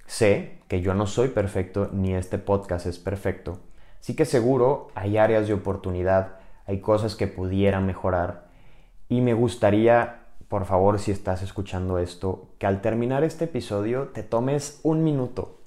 sé 0.08 0.58
que 0.68 0.82
yo 0.82 0.96
no 0.96 1.06
soy 1.06 1.28
perfecto 1.28 1.92
ni 1.94 2.16
este 2.16 2.40
podcast 2.40 2.88
es 2.88 2.98
perfecto. 2.98 3.60
Así 4.00 4.16
que 4.16 4.26
seguro 4.26 4.88
hay 4.96 5.20
áreas 5.20 5.48
de 5.48 5.54
oportunidad, 5.54 6.40
hay 6.66 6.82
cosas 6.82 7.16
que 7.16 7.28
pudiera 7.28 7.80
mejorar 7.82 8.45
y 9.10 9.22
me 9.22 9.34
gustaría, 9.34 10.26
por 10.48 10.66
favor, 10.66 11.00
si 11.00 11.12
estás 11.12 11.42
escuchando 11.42 12.00
esto, 12.00 12.50
que 12.58 12.66
al 12.66 12.82
terminar 12.82 13.24
este 13.24 13.46
episodio 13.46 14.10
te 14.14 14.24
tomes 14.24 14.80
un 14.84 15.04
minuto, 15.04 15.60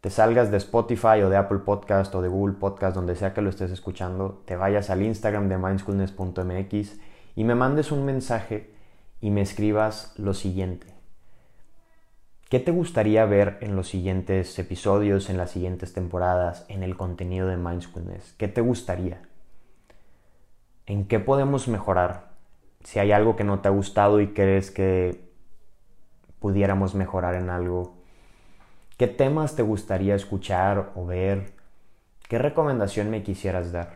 te 0.00 0.10
salgas 0.10 0.50
de 0.50 0.58
Spotify 0.58 1.22
o 1.24 1.30
de 1.30 1.36
Apple 1.36 1.58
Podcast 1.58 2.14
o 2.14 2.22
de 2.22 2.28
Google 2.28 2.54
Podcast, 2.54 2.94
donde 2.94 3.16
sea 3.16 3.34
que 3.34 3.42
lo 3.42 3.50
estés 3.50 3.72
escuchando, 3.72 4.42
te 4.44 4.54
vayas 4.54 4.90
al 4.90 5.02
Instagram 5.02 5.48
de 5.48 5.58
mindfulness.mx 5.58 7.00
y 7.34 7.44
me 7.44 7.54
mandes 7.54 7.90
un 7.90 8.04
mensaje 8.04 8.70
y 9.20 9.30
me 9.30 9.42
escribas 9.42 10.14
lo 10.16 10.34
siguiente. 10.34 10.86
¿Qué 12.48 12.60
te 12.60 12.70
gustaría 12.70 13.24
ver 13.24 13.58
en 13.60 13.74
los 13.74 13.88
siguientes 13.88 14.56
episodios, 14.60 15.28
en 15.28 15.36
las 15.36 15.50
siguientes 15.50 15.92
temporadas, 15.92 16.64
en 16.68 16.84
el 16.84 16.96
contenido 16.96 17.48
de 17.48 17.56
Mindfulness? 17.56 18.34
¿Qué 18.34 18.46
te 18.46 18.60
gustaría? 18.60 19.22
¿En 20.86 21.08
qué 21.08 21.18
podemos 21.18 21.66
mejorar? 21.66 22.35
Si 22.86 23.00
hay 23.00 23.10
algo 23.10 23.34
que 23.34 23.42
no 23.42 23.58
te 23.58 23.66
ha 23.66 23.72
gustado 23.72 24.20
y 24.20 24.28
crees 24.28 24.70
que 24.70 25.28
pudiéramos 26.38 26.94
mejorar 26.94 27.34
en 27.34 27.50
algo, 27.50 27.94
¿qué 28.96 29.08
temas 29.08 29.56
te 29.56 29.62
gustaría 29.62 30.14
escuchar 30.14 30.92
o 30.94 31.04
ver? 31.04 31.52
¿Qué 32.28 32.38
recomendación 32.38 33.10
me 33.10 33.24
quisieras 33.24 33.72
dar? 33.72 33.94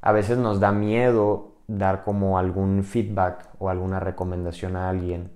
A 0.00 0.10
veces 0.10 0.36
nos 0.36 0.58
da 0.58 0.72
miedo 0.72 1.52
dar 1.68 2.02
como 2.02 2.38
algún 2.38 2.82
feedback 2.82 3.48
o 3.60 3.70
alguna 3.70 4.00
recomendación 4.00 4.74
a 4.74 4.88
alguien 4.88 5.30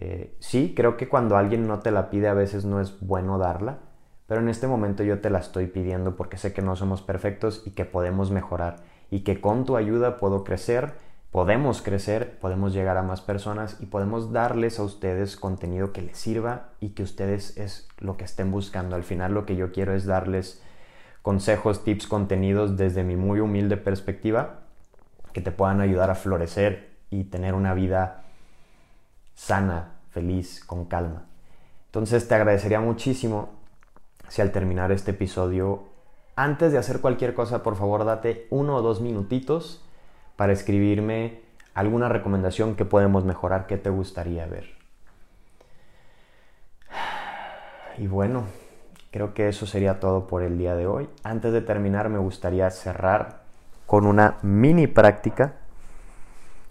eh, 0.00 0.34
sí, 0.38 0.72
creo 0.74 0.96
que 0.96 1.08
cuando 1.08 1.36
alguien 1.36 1.68
no 1.68 1.80
te 1.80 1.90
la 1.90 2.08
pide 2.08 2.28
a 2.28 2.34
veces 2.34 2.64
no 2.64 2.80
es 2.80 2.98
bueno 3.00 3.36
darla, 3.36 3.80
pero 4.26 4.40
en 4.40 4.48
este 4.48 4.66
momento 4.66 5.02
yo 5.02 5.20
te 5.20 5.28
la 5.28 5.40
estoy 5.40 5.66
pidiendo 5.66 6.16
porque 6.16 6.38
sé 6.38 6.54
que 6.54 6.62
no 6.62 6.74
somos 6.74 7.02
perfectos 7.02 7.62
y 7.66 7.72
que 7.72 7.84
podemos 7.84 8.30
mejorar 8.30 8.76
y 9.10 9.20
que 9.20 9.42
con 9.42 9.66
tu 9.66 9.76
ayuda 9.76 10.16
puedo 10.16 10.42
crecer, 10.42 10.94
podemos 11.30 11.80
crecer, 11.80 12.38
podemos 12.38 12.72
llegar 12.72 12.96
a 12.96 13.02
más 13.02 13.20
personas 13.20 13.76
y 13.80 13.86
podemos 13.86 14.32
darles 14.32 14.78
a 14.78 14.82
ustedes 14.82 15.36
contenido 15.36 15.92
que 15.92 16.02
les 16.02 16.18
sirva 16.18 16.70
y 16.80 16.90
que 16.90 17.02
ustedes 17.02 17.56
es 17.56 17.88
lo 17.98 18.16
que 18.16 18.24
estén 18.24 18.50
buscando. 18.50 18.96
Al 18.96 19.04
final 19.04 19.32
lo 19.32 19.46
que 19.46 19.56
yo 19.56 19.70
quiero 19.70 19.94
es 19.94 20.06
darles 20.06 20.62
consejos, 21.22 21.84
tips, 21.84 22.06
contenidos 22.06 22.76
desde 22.76 23.04
mi 23.04 23.14
muy 23.16 23.40
humilde 23.40 23.76
perspectiva 23.76 24.60
que 25.32 25.40
te 25.40 25.52
puedan 25.52 25.80
ayudar 25.80 26.10
a 26.10 26.16
florecer 26.16 26.90
y 27.10 27.24
tener 27.24 27.54
una 27.54 27.74
vida 27.74 28.24
sana, 29.34 29.92
feliz, 30.10 30.64
con 30.64 30.86
calma. 30.86 31.26
Entonces 31.86 32.26
te 32.26 32.34
agradecería 32.34 32.80
muchísimo 32.80 33.50
si 34.28 34.42
al 34.42 34.50
terminar 34.50 34.90
este 34.90 35.12
episodio, 35.12 35.84
antes 36.34 36.72
de 36.72 36.78
hacer 36.78 37.00
cualquier 37.00 37.34
cosa, 37.34 37.62
por 37.62 37.76
favor 37.76 38.04
date 38.04 38.46
uno 38.50 38.76
o 38.76 38.82
dos 38.82 39.00
minutitos 39.00 39.84
para 40.40 40.54
escribirme 40.54 41.42
alguna 41.74 42.08
recomendación 42.08 42.74
que 42.74 42.86
podemos 42.86 43.26
mejorar, 43.26 43.66
que 43.66 43.76
te 43.76 43.90
gustaría 43.90 44.46
ver. 44.46 44.70
Y 47.98 48.06
bueno, 48.06 48.44
creo 49.10 49.34
que 49.34 49.48
eso 49.48 49.66
sería 49.66 50.00
todo 50.00 50.26
por 50.26 50.42
el 50.42 50.56
día 50.56 50.74
de 50.76 50.86
hoy. 50.86 51.10
Antes 51.24 51.52
de 51.52 51.60
terminar 51.60 52.08
me 52.08 52.16
gustaría 52.16 52.70
cerrar 52.70 53.42
con 53.84 54.06
una 54.06 54.38
mini 54.40 54.86
práctica 54.86 55.56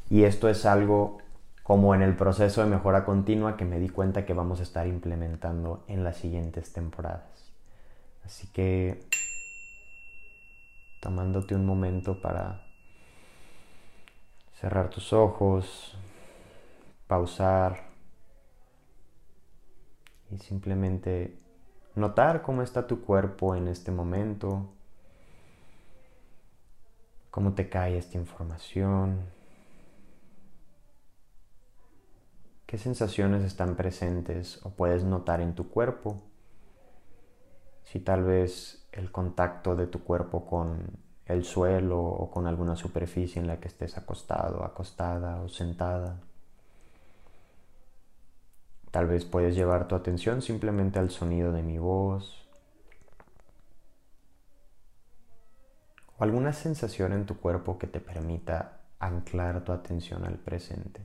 y 0.10 0.24
esto 0.24 0.50
es 0.50 0.66
algo 0.66 1.20
como 1.62 1.94
en 1.94 2.02
el 2.02 2.16
proceso 2.16 2.64
de 2.64 2.72
mejora 2.72 3.06
continua 3.06 3.56
que 3.56 3.66
me 3.66 3.78
di 3.78 3.90
cuenta 3.90 4.26
que 4.26 4.34
vamos 4.34 4.62
a 4.62 4.64
estar 4.64 4.88
implementando 4.88 5.84
en 5.88 6.04
las 6.04 6.18
siguientes 6.18 6.74
temporadas. 6.74 7.54
Así 8.26 8.48
que 8.48 9.04
tomándote 11.02 11.54
un 11.54 11.68
momento 11.68 12.20
para 12.20 12.68
cerrar 14.60 14.90
tus 14.90 15.14
ojos, 15.14 15.98
pausar 17.08 17.88
y 20.30 20.38
simplemente 20.38 21.40
notar 21.96 22.42
cómo 22.42 22.62
está 22.62 22.86
tu 22.86 23.02
cuerpo 23.02 23.56
en 23.56 23.70
este 23.70 23.90
momento, 23.90 24.70
cómo 27.32 27.54
te 27.54 27.70
cae 27.70 27.98
esta 27.98 28.18
información. 28.18 29.30
¿Qué 32.66 32.78
sensaciones 32.78 33.44
están 33.44 33.78
presentes 33.78 34.60
o 34.66 34.72
puedes 34.72 35.06
notar 35.06 35.40
en 35.40 35.56
tu 35.56 35.70
cuerpo? 35.70 36.22
Si 37.84 38.02
tal 38.02 38.24
vez 38.24 38.86
el 38.92 39.10
contacto 39.10 39.78
de 39.78 39.88
tu 39.88 40.04
cuerpo 40.04 40.46
con 40.46 41.09
el 41.30 41.46
suelo 41.46 42.02
o 42.02 42.32
con 42.32 42.48
alguna 42.48 42.76
superficie 42.76 43.40
en 43.40 43.48
la 43.48 43.60
que 43.60 43.68
estés 43.68 43.98
acostado, 43.98 44.64
acostada 44.66 45.40
o 45.42 45.48
sentada. 45.48 46.18
Tal 48.90 49.06
vez 49.06 49.26
puedes 49.26 49.56
llevar 49.56 49.88
tu 49.88 49.96
atención 49.96 50.42
simplemente 50.42 50.98
al 50.98 51.12
sonido 51.12 51.52
de 51.52 51.62
mi 51.62 51.78
voz. 51.78 52.48
O 56.18 56.24
alguna 56.24 56.52
sensación 56.52 57.14
en 57.14 57.28
tu 57.28 57.38
cuerpo 57.38 57.78
que 57.78 57.86
te 57.86 58.00
permita 58.00 58.80
anclar 58.98 59.64
tu 59.64 59.72
atención 59.72 60.26
al 60.26 60.36
presente. 60.36 61.02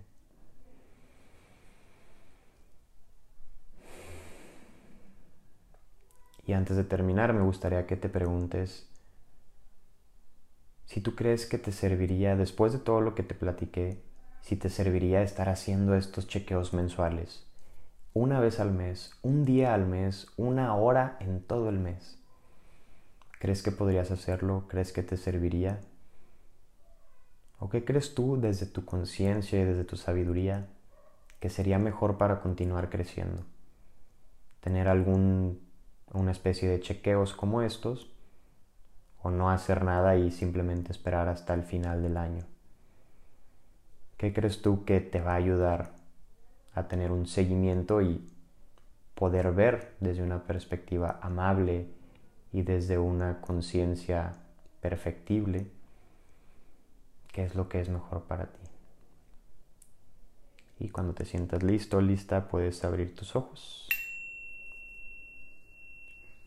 Y 6.47 6.55
antes 6.55 6.77
de 6.79 6.85
terminar, 6.85 7.35
me 7.35 7.43
gustaría 7.43 7.87
que 7.87 7.97
te 7.97 8.09
preguntes 8.09 8.89
si 10.87 11.01
tú 11.01 11.15
crees 11.15 11.47
que 11.47 11.59
te 11.59 11.73
serviría, 11.73 12.37
después 12.37 12.73
de 12.73 12.79
todo 12.79 13.01
lo 13.01 13.15
que 13.15 13.23
te 13.23 13.35
platiqué, 13.35 14.03
si 14.41 14.57
te 14.57 14.69
serviría 14.69 15.23
estar 15.23 15.49
haciendo 15.49 15.95
estos 15.95 16.29
chequeos 16.29 16.75
mensuales 16.75 17.47
una 18.15 18.39
vez 18.39 18.61
al 18.61 18.71
mes, 18.71 19.11
un 19.23 19.45
día 19.45 19.75
al 19.75 19.87
mes, 19.87 20.29
una 20.37 20.77
hora 20.77 21.17
en 21.19 21.43
todo 21.43 21.69
el 21.69 21.81
mes. 21.81 22.17
¿Crees 23.41 23.61
que 23.61 23.73
podrías 23.73 24.13
hacerlo? 24.13 24.67
¿Crees 24.69 24.93
que 24.93 25.03
te 25.03 25.17
serviría? 25.17 25.81
¿O 27.59 27.69
qué 27.69 27.85
crees 27.85 28.15
tú 28.15 28.41
desde 28.41 28.67
tu 28.67 28.85
conciencia 28.85 29.61
y 29.61 29.65
desde 29.65 29.83
tu 29.83 29.97
sabiduría 29.97 30.69
que 31.41 31.51
sería 31.51 31.81
mejor 31.81 32.17
para 32.17 32.41
continuar 32.41 32.89
creciendo? 32.89 33.43
¿Tener 34.61 34.87
algún 34.87 35.61
una 36.13 36.31
especie 36.31 36.69
de 36.69 36.79
chequeos 36.79 37.35
como 37.35 37.63
estos 37.63 38.14
o 39.25 39.31
no 39.31 39.51
hacer 39.51 39.83
nada 39.83 40.17
y 40.17 40.31
simplemente 40.31 40.93
esperar 40.93 41.29
hasta 41.29 41.53
el 41.55 41.65
final 41.65 42.01
del 42.01 42.17
año? 42.17 42.45
¿Qué 44.17 44.33
crees 44.33 44.63
tú 44.63 44.85
que 44.85 45.01
te 45.01 45.21
va 45.21 45.33
a 45.33 45.37
ayudar 45.37 45.91
a 46.75 46.85
tener 46.85 47.11
un 47.11 47.27
seguimiento 47.27 48.01
y 48.03 48.31
poder 49.15 49.53
ver 49.53 49.95
desde 50.01 50.23
una 50.23 50.45
perspectiva 50.45 51.19
amable 51.23 51.89
y 52.53 52.63
desde 52.63 52.99
una 52.99 53.41
conciencia 53.41 54.35
perfectible 54.81 55.67
qué 57.33 57.45
es 57.45 57.55
lo 57.55 57.69
que 57.69 57.81
es 57.81 57.89
mejor 57.89 58.23
para 58.23 58.47
ti. 58.47 58.61
Y 60.79 60.91
cuando 60.91 61.15
te 61.15 61.25
sientas 61.25 61.63
listo, 61.63 62.01
lista, 62.01 62.49
puedes 62.49 62.85
abrir 62.85 63.15
tus 63.15 63.35
ojos. 63.35 63.89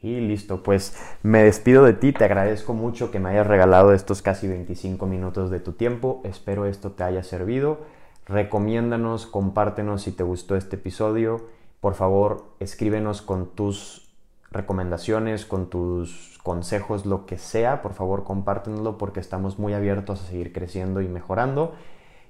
Y 0.02 0.20
listo, 0.20 0.62
pues 0.62 0.96
me 1.24 1.44
despido 1.44 1.84
de 1.84 1.94
ti, 1.94 2.14
te 2.14 2.26
agradezco 2.26 2.74
mucho 2.74 3.10
que 3.10 3.20
me 3.20 3.30
hayas 3.30 3.48
regalado 3.48 3.94
estos 3.94 4.22
casi 4.22 4.48
25 4.48 5.08
minutos 5.08 5.50
de 5.50 5.60
tu 5.60 5.72
tiempo, 5.74 6.22
espero 6.24 6.66
esto 6.66 6.92
te 6.92 7.04
haya 7.04 7.24
servido, 7.24 7.80
recomiéndanos, 8.28 9.26
compártenos 9.26 10.04
si 10.04 10.12
te 10.12 10.24
gustó 10.24 10.56
este 10.56 10.76
episodio, 10.76 11.48
por 11.80 11.96
favor 11.96 12.46
escríbenos 12.60 13.24
con 13.24 13.48
tus 13.56 14.08
recomendaciones, 14.52 15.46
con 15.46 15.70
tus 15.70 16.40
consejos, 16.44 17.06
lo 17.06 17.26
que 17.26 17.38
sea, 17.38 17.82
por 17.82 17.94
favor 17.94 18.24
compártenlo 18.24 18.98
porque 18.98 19.20
estamos 19.20 19.58
muy 19.58 19.74
abiertos 19.74 20.22
a 20.22 20.28
seguir 20.28 20.54
creciendo 20.54 21.02
y 21.02 21.08
mejorando. 21.08 21.74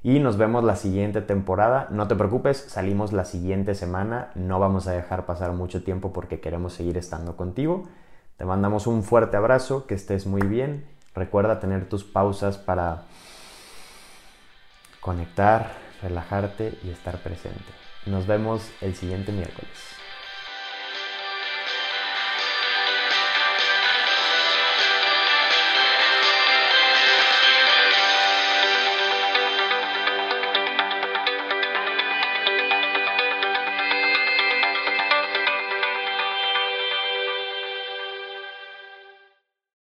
Y 0.03 0.19
nos 0.19 0.37
vemos 0.37 0.63
la 0.63 0.75
siguiente 0.75 1.21
temporada. 1.21 1.87
No 1.89 2.07
te 2.07 2.15
preocupes, 2.15 2.57
salimos 2.57 3.13
la 3.13 3.25
siguiente 3.25 3.75
semana. 3.75 4.31
No 4.35 4.59
vamos 4.59 4.87
a 4.87 4.91
dejar 4.91 5.25
pasar 5.25 5.53
mucho 5.53 5.83
tiempo 5.83 6.13
porque 6.13 6.39
queremos 6.39 6.73
seguir 6.73 6.97
estando 6.97 7.35
contigo. 7.35 7.87
Te 8.37 8.45
mandamos 8.45 8.85
un 8.87 9.03
fuerte 9.03 9.37
abrazo, 9.37 9.87
que 9.87 9.95
estés 9.95 10.27
muy 10.27 10.41
bien. 10.41 10.85
Recuerda 11.15 11.59
tener 11.59 11.89
tus 11.89 12.03
pausas 12.03 12.57
para 12.57 13.05
conectar, 15.01 15.71
relajarte 16.01 16.77
y 16.83 16.89
estar 16.89 17.17
presente. 17.17 17.65
Nos 18.05 18.27
vemos 18.27 18.69
el 18.81 18.95
siguiente 18.95 19.31
miércoles. 19.31 19.96